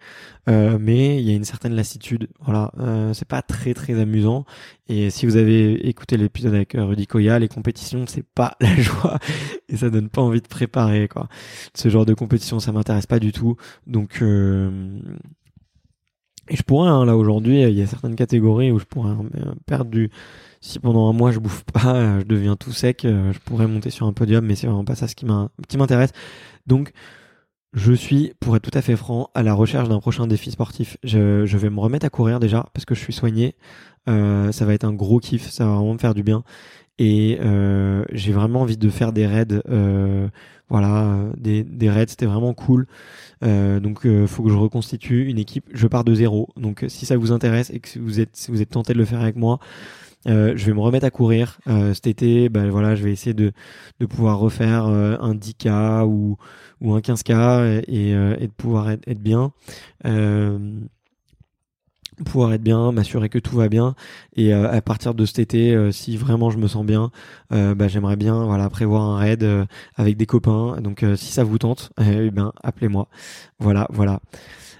[0.47, 2.27] euh, mais il y a une certaine lassitude.
[2.39, 4.45] Voilà, euh, c'est pas très très amusant.
[4.87, 8.75] Et si vous avez écouté l'épisode avec euh, Rudy Koya, les compétitions, c'est pas la
[8.75, 9.17] joie
[9.69, 11.29] et ça donne pas envie de préparer quoi.
[11.75, 13.55] Ce genre de compétition, ça m'intéresse pas du tout.
[13.87, 14.21] Donc
[16.49, 19.53] et je pourrais, hein, là aujourd'hui, il y a certaines catégories où je pourrais euh,
[19.65, 20.09] perdre du.
[20.61, 23.67] Si pendant un mois je bouffe pas, euh, je deviens tout sec, euh, je pourrais
[23.67, 26.11] monter sur un podium, mais c'est vraiment pas ça ce qui m'intéresse.
[26.67, 26.91] Donc,
[27.73, 30.97] je suis, pour être tout à fait franc, à la recherche d'un prochain défi sportif.
[31.03, 33.55] Je, je, vais me remettre à courir déjà parce que je suis soigné.
[34.09, 36.43] Euh, ça va être un gros kiff, ça va vraiment me faire du bien.
[36.99, 39.61] Et euh, j'ai vraiment envie de faire des raids.
[39.69, 40.27] Euh,
[40.67, 42.85] voilà, des, des raids, c'était vraiment cool.
[43.43, 45.65] Euh, donc, euh, faut que je reconstitue une équipe.
[45.73, 46.49] Je pars de zéro.
[46.57, 49.05] Donc, si ça vous intéresse et que vous êtes, si vous êtes tenté de le
[49.05, 49.59] faire avec moi,
[50.27, 52.49] euh, je vais me remettre à courir euh, cet été.
[52.49, 53.53] Ben voilà, je vais essayer de,
[53.99, 56.37] de pouvoir refaire euh, un 10K ou,
[56.81, 59.53] ou un 15K et, et de pouvoir être, être bien
[62.23, 63.95] pouvoir être bien, m'assurer que tout va bien
[64.35, 67.11] et euh, à partir de cet été, euh, si vraiment je me sens bien,
[67.51, 69.47] euh, bah, j'aimerais bien voilà prévoir un raid
[69.95, 70.77] avec des copains.
[70.81, 73.07] Donc si ça vous tente, eh ben appelez-moi.
[73.59, 74.19] Voilà, voilà.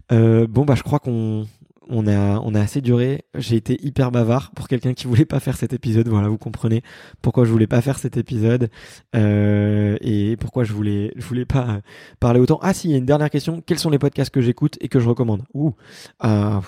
[0.09, 1.45] bon bah je crois qu'on
[1.89, 3.23] on a, assez duré.
[3.35, 6.07] J'ai été hyper bavard pour quelqu'un qui voulait pas faire cet épisode.
[6.07, 6.83] Voilà, vous comprenez
[7.21, 8.69] pourquoi je voulais pas faire cet épisode
[9.15, 11.81] euh, et pourquoi je voulais, voulais pas
[12.19, 12.59] parler autant.
[12.61, 13.61] Ah, si, il y a une dernière question.
[13.65, 15.43] Quels sont les podcasts que j'écoute et que je recommande?
[15.53, 15.73] Ouh,
[16.19, 16.61] ah.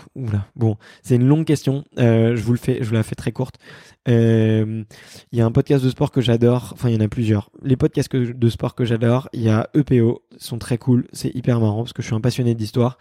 [0.56, 1.84] Bon, c'est une longue question.
[2.00, 3.56] Euh, je vous le fais, la fais très courte.
[4.08, 4.84] Euh,
[5.32, 6.72] il y a un podcast de sport que j'adore.
[6.74, 7.52] Enfin, il y en a plusieurs.
[7.64, 11.08] Les podcasts de sport que j'adore, il y a EPO, ils sont très cool.
[11.14, 12.98] C'est hyper marrant parce que je suis un passionné d'histoire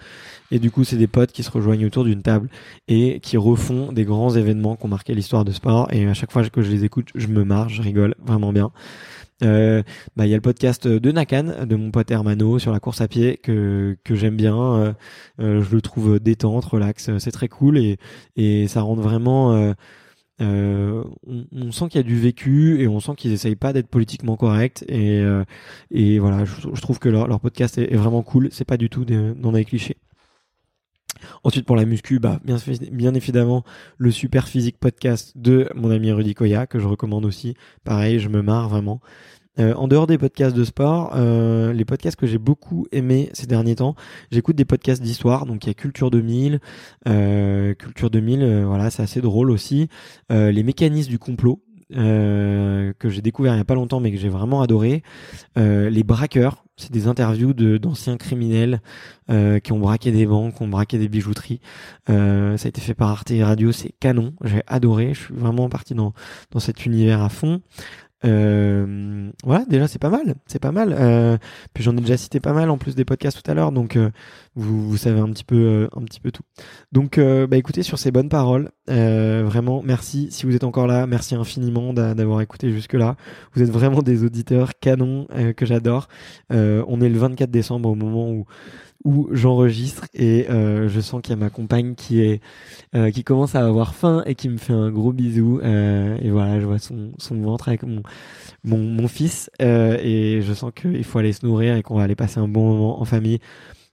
[0.51, 2.49] et du coup, c'est des potes qui se rejoignent autour d'une table
[2.89, 5.89] et qui refont des grands événements qui ont marqué l'histoire de sport.
[5.93, 8.71] Et à chaque fois que je les écoute, je me marre, je rigole vraiment bien.
[9.43, 9.83] Euh,
[10.17, 13.01] bah il y a le podcast de Nakan de mon pote Hermano sur la course
[13.01, 14.93] à pied que que j'aime bien euh,
[15.41, 17.97] euh, je le trouve détente relax c'est très cool et
[18.37, 19.75] et ça rend vraiment
[20.41, 24.37] on, sent qu'il y a du vécu et on sent qu'ils essayent pas d'être politiquement
[24.37, 25.23] corrects et
[25.91, 28.49] et voilà, je, trouve que leur, podcast est, vraiment cool.
[28.51, 29.97] C'est pas du tout dans les clichés.
[31.45, 33.65] Ensuite, pour la muscu, bah, bien, évidemment,
[33.99, 37.55] le Super Physique podcast de mon ami Rudy Koya, que je recommande aussi.
[37.85, 39.01] Pareil, je me marre vraiment.
[39.59, 43.47] Euh, en dehors des podcasts de sport, euh, les podcasts que j'ai beaucoup aimés ces
[43.47, 43.95] derniers temps,
[44.31, 45.45] j'écoute des podcasts d'histoire.
[45.45, 46.61] Donc il y a Culture 2000,
[47.09, 49.89] euh, Culture 2000, voilà, c'est assez drôle aussi.
[50.31, 54.19] les mécanismes du complot, euh, que j'ai découvert il y a pas longtemps mais que
[54.19, 55.03] j'ai vraiment adoré.
[55.59, 58.81] Euh, les braqueurs, c'est des interviews de d'anciens criminels
[59.31, 61.61] euh, qui ont braqué des banques, ont braqué des bijouteries.
[62.09, 65.15] Euh, ça a été fait par Arte Radio, c'est canon, j'ai adoré.
[65.15, 66.15] Je suis vraiment parti dans
[66.51, 67.61] dans cet univers à fond.
[68.25, 70.95] Euh, voilà, déjà c'est pas mal, c'est pas mal.
[70.99, 71.39] Euh,
[71.73, 73.97] puis j'en ai déjà cité pas mal en plus des podcasts tout à l'heure, donc
[73.97, 74.11] euh,
[74.55, 76.43] vous, vous savez un petit peu, euh, un petit peu tout.
[76.93, 81.07] Donc, euh, bah écoutez sur ces bonnes paroles, vraiment merci si vous êtes encore là,
[81.07, 83.17] merci infiniment d'avoir écouté jusque là.
[83.55, 85.27] Vous êtes vraiment des auditeurs canons
[85.57, 86.09] que j'adore.
[86.51, 88.47] on est le 24 décembre au moment où
[89.05, 92.41] où j'enregistre et euh, je sens qu'il y a ma compagne qui est
[92.95, 96.31] euh, qui commence à avoir faim et qui me fait un gros bisou euh, et
[96.31, 98.03] voilà je vois son, son ventre avec mon
[98.65, 102.15] mon, mon fils et je sens qu'il faut aller se nourrir et qu'on va aller
[102.17, 103.41] passer un bon moment en famille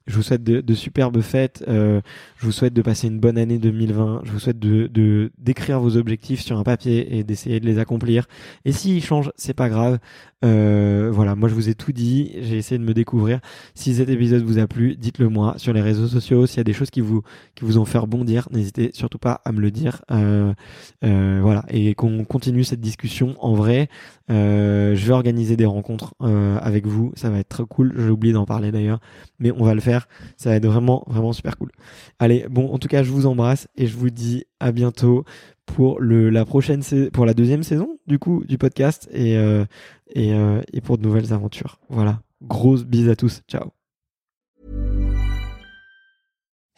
[0.08, 1.64] je vous souhaite de, superbes fêtes.
[1.68, 2.02] Euh,
[2.38, 4.22] je vous souhaite de passer une bonne année 2020.
[4.24, 8.28] Je vous souhaite de d'écrire vos objectifs sur un papier et d'essayer de les accomplir.
[8.66, 10.00] Et s'ils changent, c'est pas grave.
[10.46, 12.32] Euh, voilà, moi je vous ai tout dit.
[12.42, 13.40] J'ai essayé de me découvrir.
[13.76, 16.46] Si cet épisode vous a plu, dites-le moi sur les réseaux sociaux.
[16.46, 17.22] S'il y a des choses qui vous
[17.56, 20.04] qui vous ont fait rebondir, n'hésitez surtout pas à me le dire.
[20.12, 20.54] Euh
[21.02, 23.90] voilà, et qu'on continue cette discussion en vrai.
[24.30, 27.12] Euh, je vais organiser des rencontres euh, avec vous.
[27.16, 27.94] Ça va être très cool.
[27.98, 29.00] J'ai oublié d'en parler d'ailleurs,
[29.40, 31.72] mais on va le faire ça va être vraiment, vraiment super cool.
[32.20, 35.24] Allez, bon, en tout cas, je vous embrasse et je vous dis à bientôt
[35.66, 36.82] pour le, la prochaine,
[37.12, 39.66] pour la deuxième saison, du coup, du podcast et, euh,
[40.14, 40.34] et,
[40.74, 41.80] et pour de nouvelles aventures.
[41.90, 42.22] Voilà.
[42.42, 43.42] Grosse bise à tous.
[43.48, 43.72] Ciao.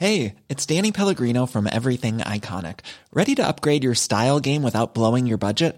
[0.02, 2.86] Hey, it's Danny Pellegrino from Everything Iconic.
[3.12, 5.78] Ready to upgrade your style game without blowing your budget?